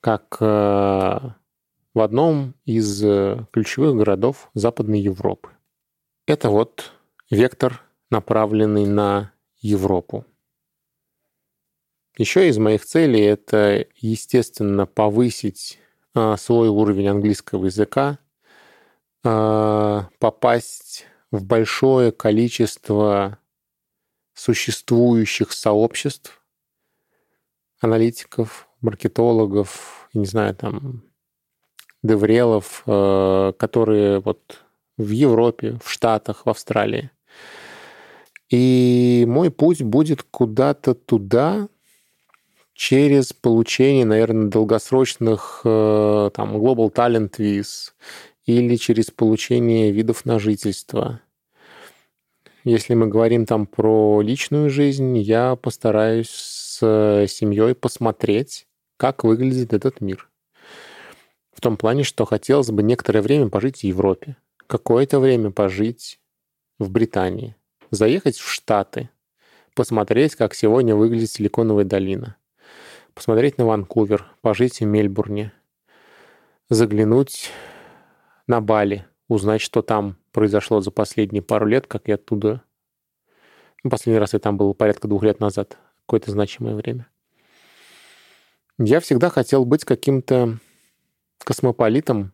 [0.00, 5.50] как э, в одном из э, ключевых городов Западной Европы.
[6.26, 6.92] Это вот
[7.30, 10.24] вектор, направленный на Европу.
[12.16, 15.78] Еще из моих целей это, естественно, повысить
[16.14, 18.18] э, свой уровень английского языка,
[19.22, 23.38] а, попасть в большое количество
[24.34, 26.42] существующих сообществ,
[27.80, 31.02] аналитиков, маркетологов, не знаю, там,
[32.02, 34.64] деврелов, э, которые вот
[34.96, 37.10] в Европе, в Штатах, в Австралии.
[38.50, 41.68] И мой путь будет куда-то туда
[42.74, 47.92] через получение, наверное, долгосрочных э, там Global Talent Viz
[48.46, 51.20] или через получение видов на жительство.
[52.64, 56.78] Если мы говорим там про личную жизнь, я постараюсь с
[57.28, 60.28] семьей посмотреть, как выглядит этот мир.
[61.52, 64.36] В том плане, что хотелось бы некоторое время пожить в Европе,
[64.66, 66.18] какое-то время пожить
[66.78, 67.54] в Британии,
[67.90, 69.10] заехать в Штаты,
[69.74, 72.36] посмотреть, как сегодня выглядит Силиконовая долина,
[73.14, 75.52] посмотреть на Ванкувер, пожить в Мельбурне,
[76.68, 77.50] заглянуть
[78.46, 82.62] на Бали, узнать, что там произошло за последние пару лет, как я оттуда...
[83.82, 87.06] Ну, последний раз я там был порядка двух лет назад, какое-то значимое время.
[88.78, 90.58] Я всегда хотел быть каким-то
[91.44, 92.32] космополитом,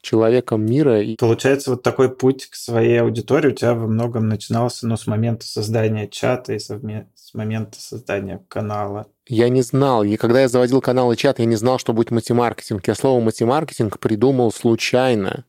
[0.00, 1.02] человеком мира.
[1.18, 5.46] Получается, вот такой путь к своей аудитории у тебя во многом начинался ну, с момента
[5.46, 7.10] создания чата и совме...
[7.14, 9.06] с момента создания канала.
[9.26, 10.04] Я не знал.
[10.04, 12.86] И когда я заводил канал и чат, я не знал, что будет матемаркетинг.
[12.86, 15.44] Я слово матемаркетинг придумал случайно.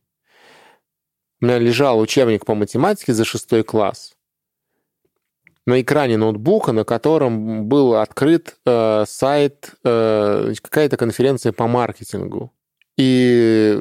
[1.41, 4.14] У меня лежал учебник по математике за шестой класс
[5.70, 12.52] на экране ноутбука, на котором был открыт э, сайт, э, какая-то конференция по маркетингу.
[13.00, 13.80] И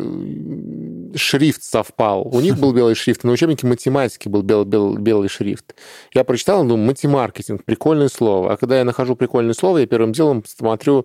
[1.16, 2.28] шрифт совпал.
[2.32, 5.74] У них был белый шрифт, на учебнике математики был бел, бел, белый шрифт.
[6.14, 8.52] Я прочитал, думаю, матемаркетинг, прикольное слово.
[8.52, 11.04] А когда я нахожу прикольное слово, я первым делом смотрю,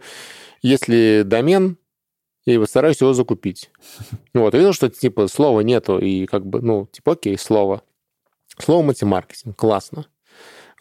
[0.62, 1.78] если домен,
[2.46, 3.72] и стараюсь его закупить.
[4.36, 7.82] Вот, видел, что типа слова нету, и как бы, ну, типа, окей, слово.
[8.60, 10.06] Слово матемаркетинг, классно.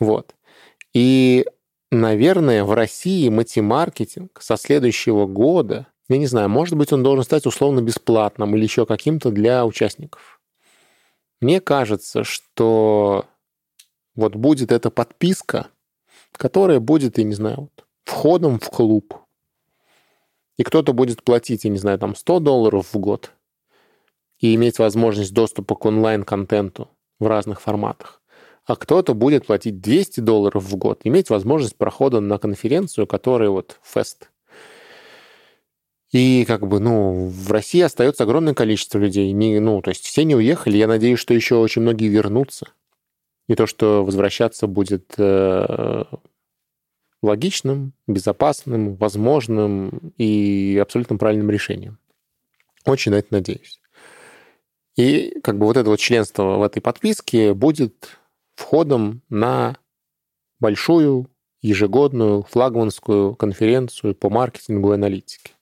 [0.00, 0.34] Вот.
[0.92, 1.46] И,
[1.90, 7.46] наверное, в России матемаркетинг со следующего года, я не знаю, может быть, он должен стать
[7.46, 10.40] условно бесплатным или еще каким-то для участников.
[11.40, 13.26] Мне кажется, что
[14.14, 15.68] вот будет эта подписка,
[16.32, 19.14] которая будет, я не знаю, вот, входом в клуб,
[20.56, 23.32] и кто-то будет платить, я не знаю, там 100 долларов в год
[24.38, 26.88] и иметь возможность доступа к онлайн-контенту
[27.18, 28.20] в разных форматах,
[28.64, 33.78] а кто-то будет платить 200 долларов в год, иметь возможность прохода на конференцию, которая вот
[33.82, 34.31] фест.
[36.12, 39.32] И как бы, ну, в России остается огромное количество людей.
[39.32, 40.76] Не, ну, то есть все не уехали.
[40.76, 42.68] Я надеюсь, что еще очень многие вернутся.
[43.48, 46.04] И то, что возвращаться будет э,
[47.22, 51.98] логичным, безопасным, возможным и абсолютно правильным решением.
[52.84, 53.80] Очень на это надеюсь.
[54.96, 58.18] И как бы вот это вот членство в этой подписке будет
[58.54, 59.76] входом на
[60.60, 61.30] большую
[61.62, 65.52] ежегодную флагманскую конференцию по маркетингу и аналитике,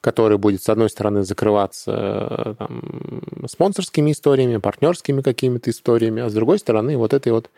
[0.00, 6.58] которая будет, с одной стороны, закрываться там, спонсорскими историями, партнерскими какими-то историями, а с другой
[6.58, 7.50] стороны, вот этой вот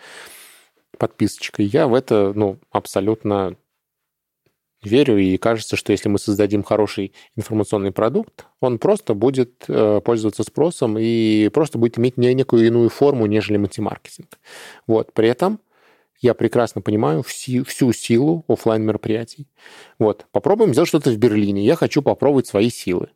[0.99, 1.67] подписочкой.
[1.67, 3.57] Я в это ну, абсолютно
[4.83, 10.43] верю, и кажется, что если мы создадим хороший информационный продукт, он просто будет э, пользоваться
[10.43, 14.39] спросом и просто будет иметь не некую иную форму, нежели мультимаркетинг.
[14.87, 15.13] Вот.
[15.13, 15.61] При этом
[16.21, 19.49] я прекрасно понимаю всю, всю силу офлайн мероприятий.
[19.99, 20.27] Вот.
[20.33, 21.65] Попробуем сделать что-то в Берлине.
[21.65, 23.09] Я хочу попробовать свои силы.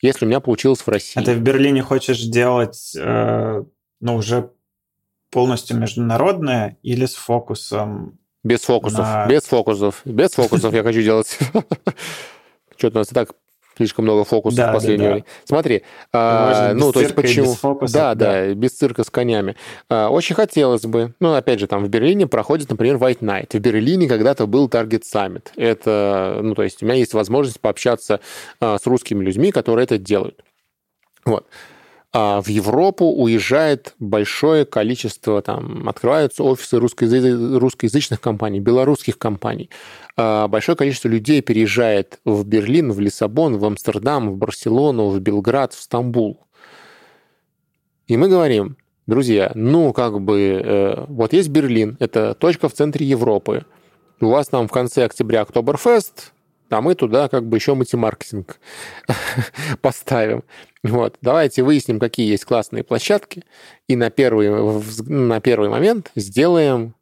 [0.00, 1.20] Если у меня получилось в России.
[1.20, 3.64] А ты в Берлине хочешь делать, э,
[4.00, 4.50] ну, уже
[5.30, 9.26] полностью международное или с фокусом Без фокусов, на...
[9.26, 11.38] без фокусов, без фокусов я хочу делать.
[12.76, 13.32] Что-то у нас и так
[13.76, 15.12] слишком много фокусов да, в последнее да, да.
[15.12, 15.26] время.
[15.44, 17.46] Смотри, а, ну, то есть почему...
[17.46, 19.56] Без фокусов, да, да, да, без цирка с конями.
[19.88, 23.56] А, очень хотелось бы, ну, опять же, там в Берлине проходит, например, White Night.
[23.56, 25.48] В Берлине когда-то был Target Summit.
[25.56, 28.20] Это, ну, то есть у меня есть возможность пообщаться
[28.60, 30.42] а, с русскими людьми, которые это делают.
[31.24, 31.46] Вот.
[32.12, 39.70] А в Европу уезжает большое количество, там, открываются офисы русскоязычных, компаний, белорусских компаний.
[40.16, 45.74] А, большое количество людей переезжает в Берлин, в Лиссабон, в Амстердам, в Барселону, в Белград,
[45.74, 46.46] в Стамбул.
[48.06, 48.76] И мы говорим,
[49.06, 53.64] друзья, ну, как бы, э, вот есть Берлин, это точка в центре Европы.
[54.20, 56.32] У вас там в конце октября Октоберфест,
[56.70, 58.58] а мы туда как бы еще мультимаркетинг
[59.80, 60.44] поставим.
[60.82, 61.16] Вот.
[61.20, 63.44] Давайте выясним, какие есть классные площадки,
[63.88, 64.50] и на первый,
[65.06, 66.94] на первый момент сделаем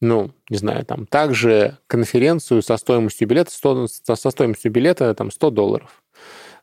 [0.00, 5.50] ну, не знаю, там, также конференцию со стоимостью билета, 100, со стоимостью билета там 100
[5.50, 6.02] долларов.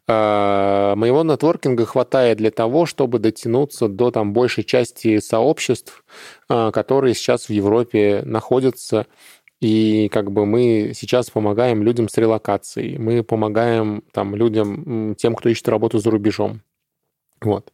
[0.08, 6.04] А, моего нетворкинга хватает для того, чтобы дотянуться до там большей части сообществ,
[6.48, 9.08] а, которые сейчас в Европе находятся.
[9.62, 15.50] И как бы мы сейчас помогаем людям с релокацией, мы помогаем там людям, тем, кто
[15.50, 16.62] ищет работу за рубежом.
[17.42, 17.72] Вот.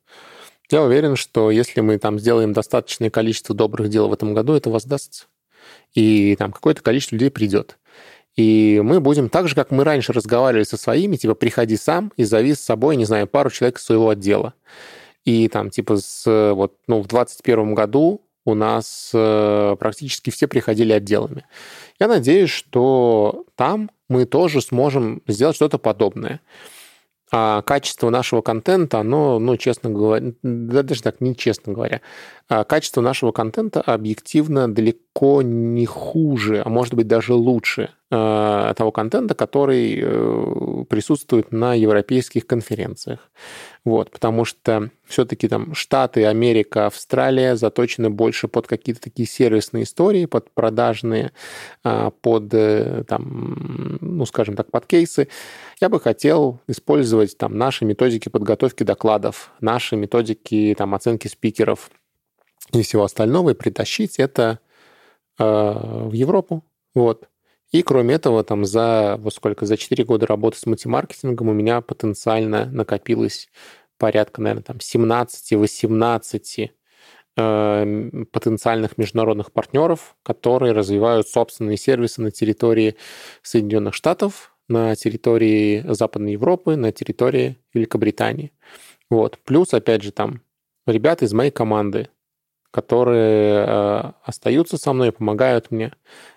[0.69, 4.69] Я уверен, что если мы там сделаем достаточное количество добрых дел в этом году, это
[4.69, 5.25] воздастся
[5.93, 7.77] и там какое-то количество людей придет.
[8.35, 12.23] И мы будем так же, как мы раньше разговаривали со своими, типа, приходи сам и
[12.23, 14.53] зови с собой, не знаю, пару человек своего отдела.
[15.25, 20.93] И там, типа, с, вот, ну, в 2021 году у нас э, практически все приходили
[20.93, 21.45] отделами.
[21.99, 26.41] Я надеюсь, что там мы тоже сможем сделать что-то подобное
[27.31, 32.01] а качество нашего контента, оно, ну, честно говоря, да, даже так, не честно говоря,
[32.49, 34.99] а качество нашего контента объективно далеко
[35.41, 42.47] не хуже, а может быть даже лучше э, того контента, который э, присутствует на европейских
[42.47, 43.29] конференциях.
[43.83, 50.25] Вот, потому что все-таки там Штаты, Америка, Австралия заточены больше под какие-то такие сервисные истории,
[50.25, 51.33] под продажные,
[51.83, 52.49] э, под,
[53.07, 55.27] там, ну, скажем так, под кейсы.
[55.81, 61.91] Я бы хотел использовать там наши методики подготовки докладов, наши методики там оценки спикеров
[62.73, 64.59] и всего остального и притащить это
[65.37, 66.63] в Европу.
[66.93, 67.27] Вот.
[67.71, 71.81] И кроме этого, там за вот сколько, за 4 года работы с мультимаркетингом у меня
[71.81, 73.49] потенциально накопилось
[73.97, 76.71] порядка, наверное, там 17-18
[77.37, 82.97] э, потенциальных международных партнеров, которые развивают собственные сервисы на территории
[83.41, 88.51] Соединенных Штатов, на территории Западной Европы, на территории Великобритании.
[89.09, 89.37] Вот.
[89.45, 90.41] Плюс, опять же, там
[90.87, 92.09] ребята из моей команды,
[92.71, 95.93] которые э, остаются со мной и помогают мне.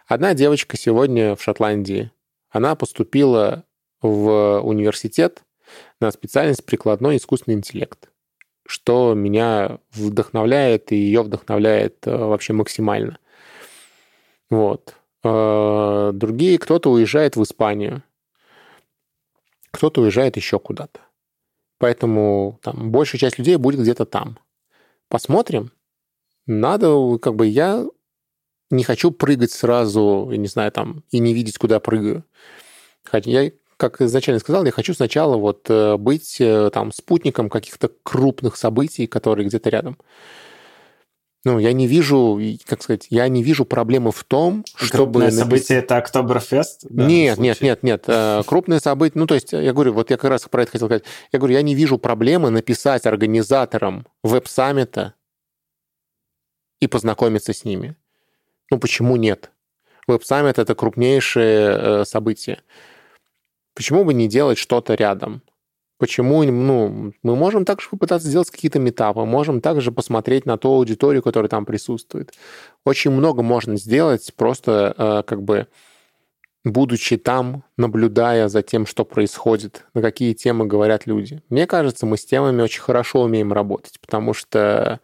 [0.07, 2.11] Одна девочка сегодня в Шотландии.
[2.51, 3.65] Она поступила
[4.03, 5.43] в университет
[6.01, 8.11] на специальность прикладной искусственный интеллект,
[8.67, 13.19] что меня вдохновляет и ее вдохновляет э, вообще максимально.
[14.51, 14.95] Вот.
[15.23, 18.03] Э, другие, кто-то уезжает в Испанию
[19.75, 21.01] кто-то уезжает еще куда-то.
[21.79, 24.39] Поэтому там большая часть людей будет где-то там.
[25.09, 25.73] Посмотрим.
[26.47, 27.87] Надо, как бы я
[28.71, 32.25] не хочу прыгать сразу, не знаю, там, и не видеть, куда прыгаю.
[33.05, 37.91] Хотя я, как изначально сказал, я хочу сначала вот э, быть э, там спутником каких-то
[38.03, 39.99] крупных событий, которые где-то рядом.
[41.47, 45.21] Ну, я не вижу, как сказать, я не вижу проблемы в том, чтобы...
[45.21, 46.87] Крупное событие— это Октоберфест?
[46.89, 48.05] Нет, нет, нет, нет.
[48.07, 49.21] Э, крупное событие...
[49.21, 51.05] Ну, то есть, я говорю, вот я как раз про это хотел сказать.
[51.33, 55.15] Я говорю, я не вижу проблемы написать организаторам веб-саммита
[56.85, 57.97] и познакомиться с ними.
[58.71, 59.51] Ну, почему нет?
[60.07, 62.61] Веб-саммит— это крупнейшее э, событие.
[63.75, 65.43] Почему бы не делать что-то рядом?
[65.99, 71.23] Почему, ну, мы можем также попытаться сделать какие-то метапы, можем также посмотреть на ту аудиторию,
[71.23, 72.35] которая там присутствует.
[72.85, 75.69] Очень много можно сделать, просто э, как бы
[76.65, 81.43] будучи там, наблюдая за тем, что происходит, на какие темы говорят люди.
[81.49, 85.01] Мне кажется, мы с темами очень хорошо умеем работать, потому что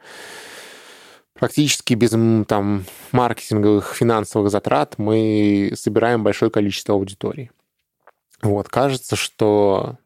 [1.41, 2.11] практически без
[2.47, 7.51] там, маркетинговых, финансовых затрат мы собираем большое количество аудитории.
[8.43, 9.99] Вот, кажется, что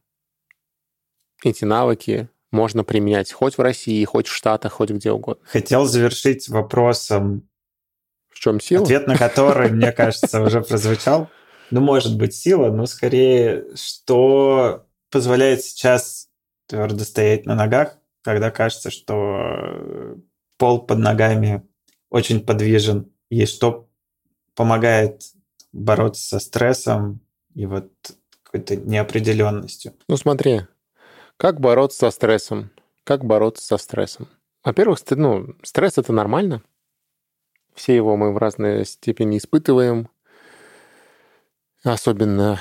[1.42, 5.44] эти навыки можно применять хоть в России, хоть в Штатах, хоть где угодно.
[5.46, 7.48] Хотел завершить вопросом,
[8.30, 8.84] в чем сила?
[8.84, 11.28] Ответ на который, мне кажется, уже прозвучал.
[11.70, 16.28] Ну, может быть, сила, но скорее, что позволяет сейчас
[16.68, 20.16] твердо стоять на ногах, когда кажется, что
[20.56, 21.66] пол под ногами
[22.10, 23.88] очень подвижен, есть что
[24.54, 25.22] помогает
[25.72, 27.20] бороться со стрессом
[27.54, 27.90] и вот
[28.42, 29.94] какой-то неопределенностью?
[30.08, 30.62] Ну смотри,
[31.36, 32.70] как бороться со стрессом?
[33.02, 34.28] Как бороться со стрессом?
[34.64, 36.62] Во-первых, ну, стресс это нормально.
[37.74, 40.08] Все его мы в разной степени испытываем.
[41.82, 42.60] Особенно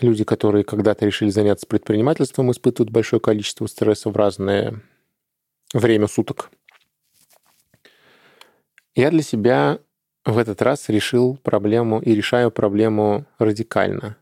[0.00, 4.82] люди, которые когда-то решили заняться предпринимательством, испытывают большое количество стресса в разное
[5.72, 6.50] время суток.
[8.94, 9.80] Я для себя
[10.24, 14.16] в этот раз решил проблему и решаю проблему радикально.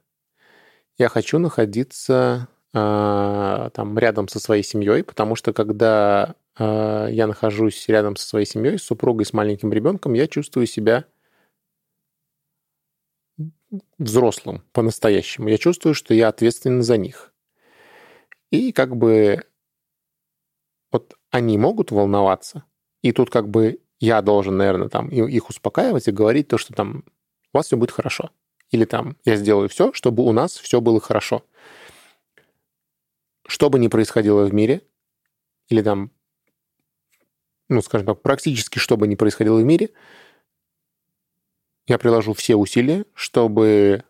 [0.99, 7.87] Я хочу находиться э, там рядом со своей семьей, потому что когда э, я нахожусь
[7.89, 11.05] рядом со своей семьей, с супругой, с маленьким ребенком, я чувствую себя
[13.99, 15.49] взрослым по-настоящему.
[15.49, 17.33] Я чувствую, что я ответственен за них.
[18.51, 19.45] И как бы
[20.91, 22.65] вот они могут волноваться,
[23.03, 27.05] и тут как бы я должен, наверное, там их успокаивать и говорить то, что там
[27.53, 28.31] у вас все будет хорошо.
[28.73, 31.45] Или там я сделаю все, чтобы у нас все было хорошо.
[33.47, 34.83] Что бы ни происходило в мире,
[35.69, 36.11] или там,
[37.69, 39.91] ну, скажем так, практически что бы ни происходило в мире,
[41.87, 44.03] я приложу все усилия, чтобы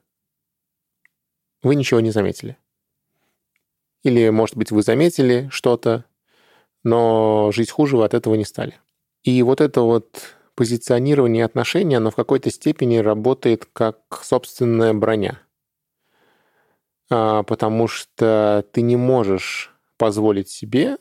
[1.63, 2.57] вы ничего не заметили.
[4.05, 6.07] Или, может быть, вы заметили что-то,
[6.83, 8.81] но жить хуже вы от этого не стали.
[9.25, 15.41] И вот это вот позиционирование отношений, оно в какой-то степени работает как собственная броня.
[17.11, 20.99] А, потому что ты не можешь позволить себе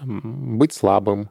[0.00, 1.30] быть слабым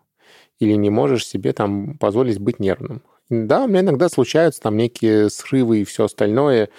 [0.59, 3.03] или не можешь себе там позволить быть нервным.
[3.29, 6.69] Да, у меня иногда случаются там некие срывы и все остальное.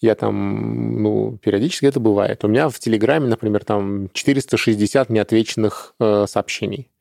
[0.00, 2.44] Я там, ну, периодически это бывает.
[2.44, 6.91] У меня в Телеграме, например, там 460 неотвеченных э, сообщений.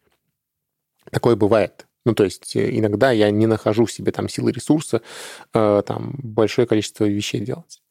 [1.12, 1.88] Такое бывает.
[2.05, 5.01] Ну, то есть э, иногда я не нахожу в себе там силы ресурса,
[5.53, 7.82] э, там большое количество вещей делать.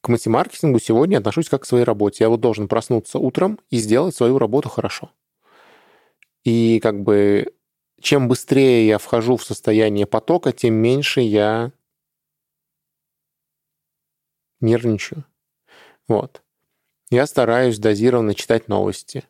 [0.00, 2.24] К мультимаркетингу сегодня отношусь как к своей работе.
[2.24, 5.10] Я вот должен проснуться утром и сделать свою работу хорошо.
[6.44, 7.52] И как бы
[8.00, 11.72] чем быстрее я вхожу в состояние потока, тем меньше я
[14.60, 15.24] нервничаю.
[16.06, 16.42] Вот.
[17.10, 19.24] Я стараюсь дозированно читать новости.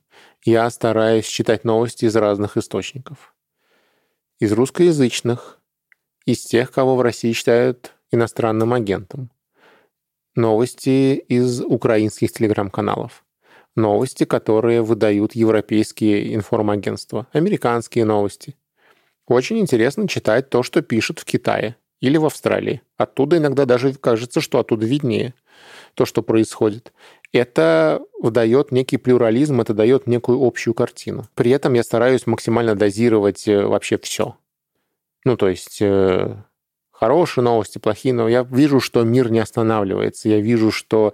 [0.45, 3.35] Я стараюсь читать новости из разных источников.
[4.39, 5.59] Из русскоязычных,
[6.25, 9.31] из тех, кого в России считают иностранным агентом.
[10.35, 13.25] Новости из украинских телеграм-каналов
[13.79, 18.57] новости, которые выдают европейские информагентства, американские новости.
[19.27, 22.83] Очень интересно читать то, что пишут в Китае или в Австралии.
[22.97, 25.35] Оттуда иногда даже кажется, что оттуда виднее
[25.95, 26.93] то, что происходит.
[27.33, 31.27] Это дает некий плюрализм, это дает некую общую картину.
[31.35, 34.37] При этом я стараюсь максимально дозировать э, вообще все.
[35.25, 36.37] Ну, то есть э,
[36.91, 40.29] хорошие новости, плохие, но я вижу, что мир не останавливается.
[40.31, 41.13] Я вижу, что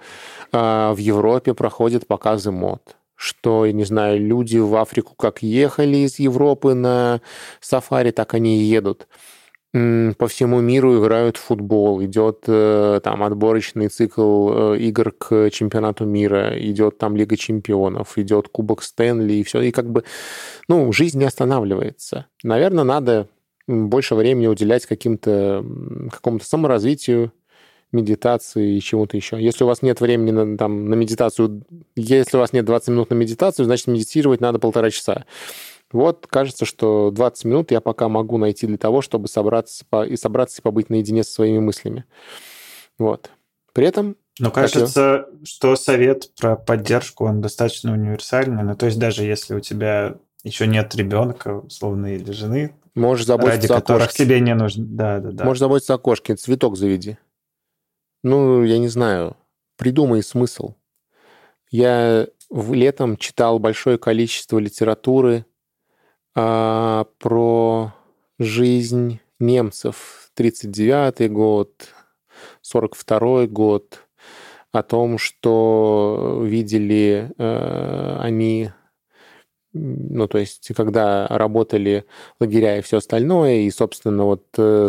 [0.53, 5.99] э, в Европе проходят показы мод что, я не знаю, люди в Африку как ехали
[5.99, 7.21] из Европы на
[7.61, 9.07] сафари, так они и едут.
[9.75, 16.05] По всему миру играют в футбол, идет э, там отборочный цикл э, игр к чемпионату
[16.05, 19.63] мира, идет там Лига чемпионов, идет Кубок Стэнли и все.
[19.63, 20.05] И как бы,
[20.69, 22.27] ну, жизнь не останавливается.
[22.45, 23.29] Наверное, надо
[23.67, 25.65] больше времени уделять каким-то,
[26.13, 27.33] какому-то саморазвитию,
[27.91, 29.43] медитации и чему-то еще.
[29.43, 31.65] Если у вас нет времени на, там, на медитацию,
[31.97, 35.25] если у вас нет 20 минут на медитацию, значит, медитировать надо полтора часа.
[35.95, 40.61] Вот кажется, что 20 минут я пока могу найти для того, чтобы собраться и собраться
[40.61, 42.05] и побыть наедине со своими мыслями.
[42.99, 43.31] Вот.
[43.73, 44.17] При этом...
[44.41, 45.45] Но кажется, я...
[45.45, 48.65] что совет про поддержку, он достаточно универсальный.
[48.65, 53.61] Ну, то есть даже если у тебя еще нет ребенка, условно, или жены, Можешь заботиться
[53.61, 54.25] ради о которых кошке.
[54.25, 54.85] тебе не нужно.
[54.85, 55.45] Да, да, да.
[55.45, 57.19] Можешь заботиться о кошке, цветок заведи.
[58.25, 59.37] Ну, я не знаю,
[59.77, 60.75] придумай смысл.
[61.71, 65.45] Я в летом читал большое количество литературы
[66.35, 67.93] а, про
[68.39, 70.31] жизнь немцев.
[70.35, 71.89] 39 год,
[72.63, 74.01] 42 год,
[74.73, 78.71] о том, что видели э, они
[79.73, 82.05] ну, то есть, когда работали
[82.39, 84.89] лагеря и все остальное, и, собственно, вот э,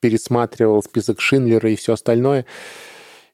[0.00, 2.46] пересматривал список Шиндлера и все остальное.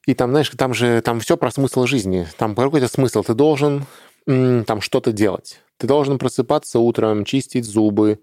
[0.05, 2.27] И там, знаешь, там же там все про смысл жизни.
[2.37, 3.23] Там какой-то смысл.
[3.23, 3.85] Ты должен
[4.25, 5.61] там что-то делать.
[5.77, 8.19] Ты должен просыпаться утром, чистить зубы,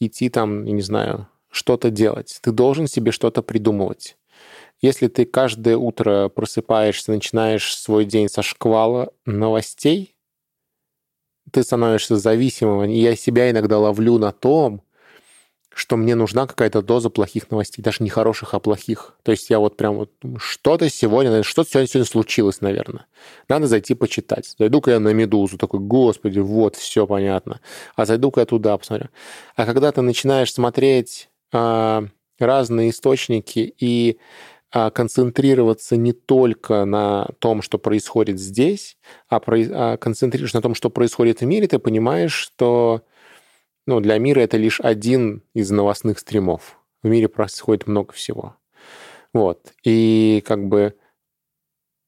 [0.00, 2.38] идти там, я не знаю, что-то делать.
[2.42, 4.16] Ты должен себе что-то придумывать.
[4.80, 10.14] Если ты каждое утро просыпаешься, начинаешь свой день со шквала новостей,
[11.50, 12.90] ты становишься зависимым.
[12.90, 14.82] И я себя иногда ловлю на том,
[15.74, 19.14] что мне нужна какая-то доза плохих новостей, даже не хороших, а плохих.
[19.22, 23.06] То есть я вот прям вот что-то сегодня, что-то сегодня, сегодня случилось, наверное.
[23.48, 24.54] Надо зайти почитать.
[24.58, 27.60] Зайду-ка я на Медузу, такой, господи, вот, все понятно.
[27.96, 29.08] А зайду-ка я туда посмотрю.
[29.56, 32.04] А когда ты начинаешь смотреть а,
[32.38, 34.18] разные источники и
[34.70, 38.96] а, концентрироваться не только на том, что происходит здесь,
[39.28, 43.02] а, про, а концентрируешься на том, что происходит в мире, ты понимаешь, что
[43.86, 46.78] ну, для мира это лишь один из новостных стримов.
[47.02, 48.56] В мире происходит много всего.
[49.32, 49.72] Вот.
[49.82, 50.94] И как бы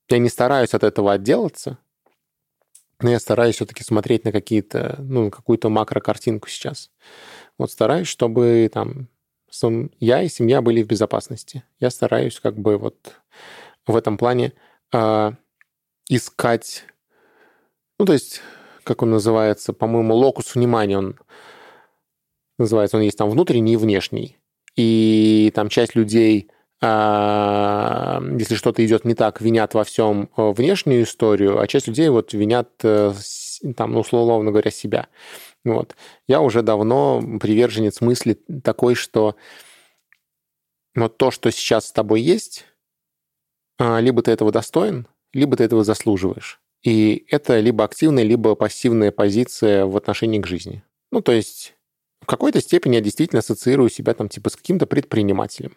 [0.08, 1.78] я не стараюсь от этого отделаться,
[3.00, 6.90] но я стараюсь все-таки смотреть на какие-то, ну, какую-то макрокартинку сейчас.
[7.58, 9.08] Вот стараюсь, чтобы там
[10.00, 11.64] я и семья были в безопасности.
[11.80, 13.14] Я стараюсь как бы вот
[13.86, 14.52] в этом плане
[14.92, 15.32] э,
[16.08, 16.84] искать,
[17.98, 18.40] ну, то есть,
[18.84, 21.16] как он называется, по-моему, локус внимания, он
[22.58, 24.38] называется, он есть там внутренний и внешний.
[24.76, 26.50] И там часть людей,
[26.82, 32.08] а, если что-то идет не так, винят во всем э, внешнюю историю, а часть людей
[32.10, 33.12] вот винят э,
[33.76, 35.08] там, ну, условно говоря, себя.
[35.64, 35.96] Вот.
[36.28, 39.36] Я уже давно приверженец мысли такой, что
[40.94, 42.66] вот то, что сейчас с тобой есть,
[43.78, 46.60] а, либо ты этого достоин, либо ты этого заслуживаешь.
[46.82, 50.82] И это либо активная, либо пассивная позиция в отношении к жизни.
[51.10, 51.75] Ну, то есть
[52.26, 55.76] в какой-то степени я действительно ассоциирую себя там типа с каким-то предпринимателем.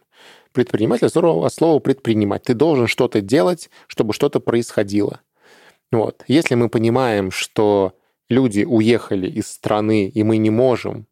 [0.51, 2.41] Предприниматель от слова предпринимать.
[2.41, 5.21] Ты должен что-то делать, чтобы что-то происходило.
[5.91, 6.23] Вот.
[6.27, 7.93] Если мы понимаем, что
[8.29, 11.05] люди уехали из страны, и мы не можем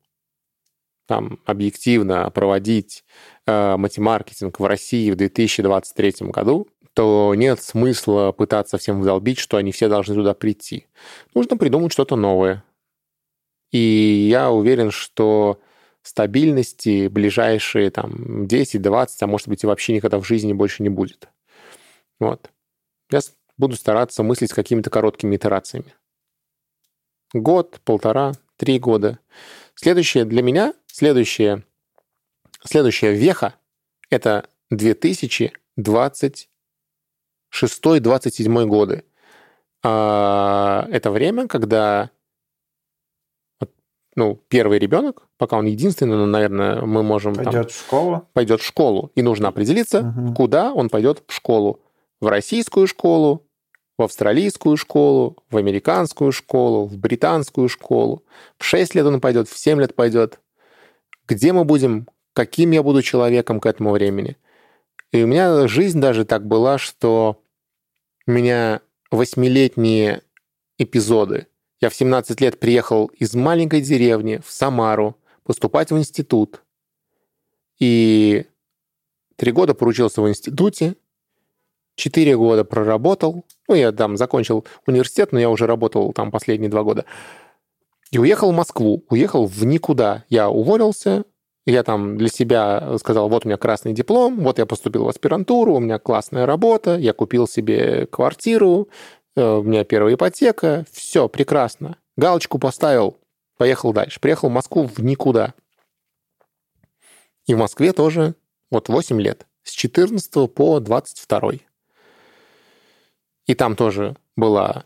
[1.06, 3.06] там объективно проводить
[3.46, 9.72] э, матемаркетинг в России в 2023 году, то нет смысла пытаться всем вдолбить, что они
[9.72, 10.88] все должны туда прийти.
[11.36, 12.64] Нужно придумать что-то новое.
[13.72, 15.60] И я уверен, что
[16.02, 21.28] стабильности ближайшие там 10-20, а может быть и вообще никогда в жизни больше не будет.
[22.20, 22.50] Вот.
[23.12, 23.20] Я
[23.58, 25.94] буду стараться мыслить какими-то короткими итерациями.
[27.34, 29.20] Год, полтора, три года.
[29.76, 31.64] Следующее для меня, следующее,
[32.64, 33.56] следующая веха—
[34.10, 36.48] это 2026-2027
[38.66, 39.04] годы.
[39.84, 42.10] А, это время, когда
[44.18, 47.36] ну, первый ребенок, пока он единственный, ну, наверное, мы можем...
[47.36, 48.28] Пойдет там, в школу.
[48.34, 49.12] Пойдет в школу.
[49.14, 50.34] И нужно определиться, угу.
[50.34, 51.82] куда он пойдет в школу.
[52.20, 53.46] В российскую школу,
[53.96, 58.24] в австралийскую школу, в американскую школу, в британскую школу.
[58.58, 60.40] В 6 лет он пойдет, в 7 лет пойдет.
[61.28, 64.36] Где мы будем, каким я буду человеком к этому времени.
[65.12, 67.40] И у меня жизнь даже так была, что
[68.26, 68.82] у меня
[69.12, 70.24] восьмилетние
[70.80, 71.46] эпизоды
[71.80, 76.64] я в 17 лет приехал из маленькой деревни в Самару поступать в институт.
[77.80, 78.46] И
[79.36, 80.96] три года поручился в институте,
[81.96, 83.46] четыре года проработал.
[83.68, 87.06] Ну, я там закончил университет, но я уже работал там последние два года.
[88.10, 90.24] И уехал в Москву, уехал в никуда.
[90.30, 91.26] Я уволился,
[91.66, 95.76] я там для себя сказал, вот у меня красный диплом, вот я поступил в аспирантуру,
[95.76, 98.88] у меня классная работа, я купил себе квартиру,
[99.38, 101.98] у меня первая ипотека, все, прекрасно.
[102.16, 103.18] Галочку поставил,
[103.58, 104.20] поехал дальше.
[104.20, 105.54] Приехал в Москву в никуда.
[107.46, 108.36] И в Москве тоже
[108.72, 109.46] вот 8 лет.
[109.64, 111.52] С 14 по 22.
[113.46, 114.86] И там тоже была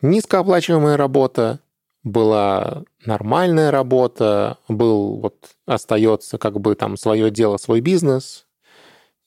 [0.00, 1.60] низкооплачиваемая работа,
[2.02, 8.46] была нормальная работа, был вот остается как бы там свое дело, свой бизнес,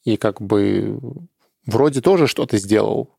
[0.04, 1.00] и как бы
[1.66, 3.15] вроде тоже что-то сделал,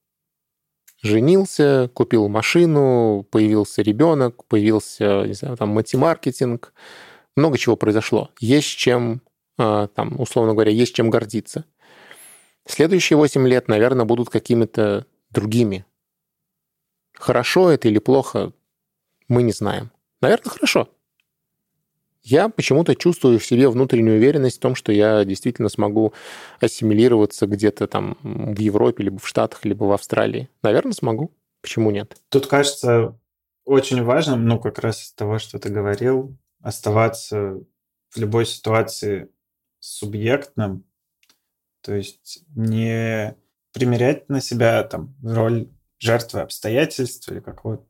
[1.06, 6.72] женился, купил машину, появился ребенок, появился, не знаю, там, матемаркетинг.
[7.36, 8.30] Много чего произошло.
[8.40, 9.22] Есть чем,
[9.58, 11.64] а, там, условно говоря, есть чем гордиться.
[12.66, 15.86] Следующие 8 лет, наверное, будут какими-то другими.
[17.14, 18.52] Хорошо это или плохо,
[19.28, 19.90] мы не знаем.
[20.20, 20.88] Наверное, хорошо
[22.26, 26.12] я почему-то чувствую в себе внутреннюю уверенность в том, что я действительно смогу
[26.60, 30.48] ассимилироваться где-то там в Европе, либо в Штатах, либо в Австралии.
[30.62, 31.30] Наверное, смогу.
[31.62, 32.16] Почему нет?
[32.28, 33.16] Тут кажется
[33.64, 37.60] очень важным, ну, как раз из того, что ты говорил, оставаться
[38.10, 39.28] в любой ситуации
[39.78, 40.84] субъектным,
[41.80, 43.36] то есть не
[43.72, 45.68] примерять на себя там роль
[46.00, 47.86] жертвы обстоятельств или какого-то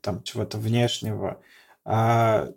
[0.00, 1.42] там чего-то внешнего,
[1.84, 2.48] а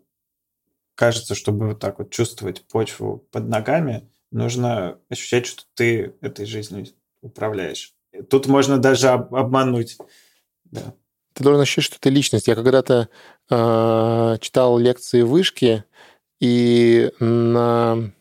[0.96, 6.88] кажется, чтобы вот так вот чувствовать почву под ногами, нужно ощущать, что ты этой жизнью
[7.22, 7.94] управляешь.
[8.30, 9.98] Тут можно даже об- обмануть.
[10.66, 10.94] Да.
[11.34, 12.48] Ты должен ощущать, что ты личность.
[12.48, 13.10] Я когда-то
[13.50, 15.84] э, читал лекции вышки,
[16.40, 18.12] И на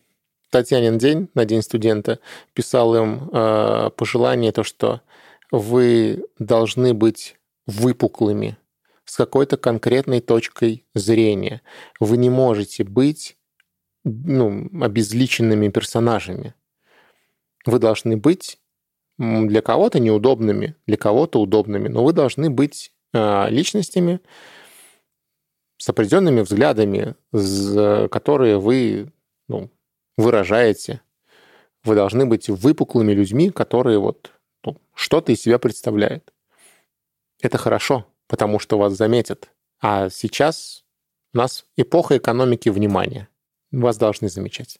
[0.51, 2.20] Татьянин день, на День студента,
[2.53, 5.01] писал им э, пожелание, то, что
[5.51, 7.36] вы должны быть
[7.66, 8.57] выпуклыми
[9.05, 11.62] с какой-то конкретной точкой зрения.
[12.01, 13.37] Вы не можете быть
[14.05, 16.55] ну, обезличенными персонажами.
[17.65, 18.59] Вы должны быть
[19.19, 24.20] для кого-то неудобными, для кого-то удобными, но вы должны быть э, личностями
[25.79, 27.15] с определенными взглядами,
[28.09, 29.12] которые вы
[29.49, 29.70] ну,
[30.16, 31.03] выражаете.
[31.85, 34.33] Вы должны быть выпуклыми людьми, которые вот
[34.65, 36.33] ну, что-то из себя представляют.
[37.41, 39.51] Это хорошо, потому что вас заметят.
[39.81, 40.85] А сейчас
[41.35, 43.28] у нас эпоха экономики внимания.
[43.70, 44.78] Вас должны замечать.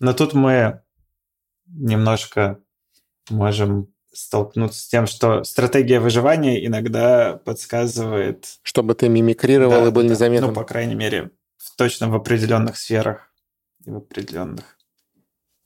[0.00, 0.82] Но тут мы
[1.66, 2.60] немножко
[3.30, 8.58] можем столкнуться с тем, что стратегия выживания иногда подсказывает...
[8.62, 10.50] Чтобы ты мимикрировал да, и был да, незаметным.
[10.50, 13.32] Ну, по крайней мере, в, точно в определенных сферах
[13.84, 14.78] и в определенных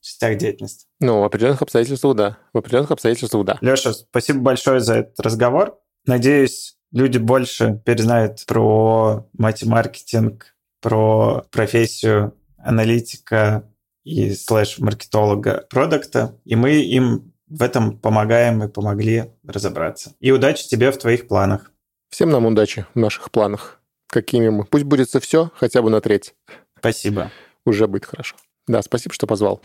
[0.01, 0.87] частях деятельности.
[1.01, 2.39] Ну, в определенных обстоятельствах, да.
[2.53, 3.59] В определенных обстоятельствах, да.
[3.61, 5.79] Леша, спасибо большое за этот разговор.
[6.07, 13.69] Надеюсь, люди больше перезнают про мати-маркетинг, про профессию аналитика
[14.05, 20.15] и слэш-маркетолога продукта, и мы им в этом помогаем и помогли разобраться.
[20.21, 21.71] И удачи тебе в твоих планах.
[22.11, 23.81] Всем нам удачи в наших планах.
[24.09, 24.65] Какими мы.
[24.65, 26.35] Пусть будет все, хотя бы на треть.
[26.79, 27.31] Спасибо.
[27.65, 28.37] Уже будет хорошо.
[28.67, 29.63] Да, спасибо, что позвал.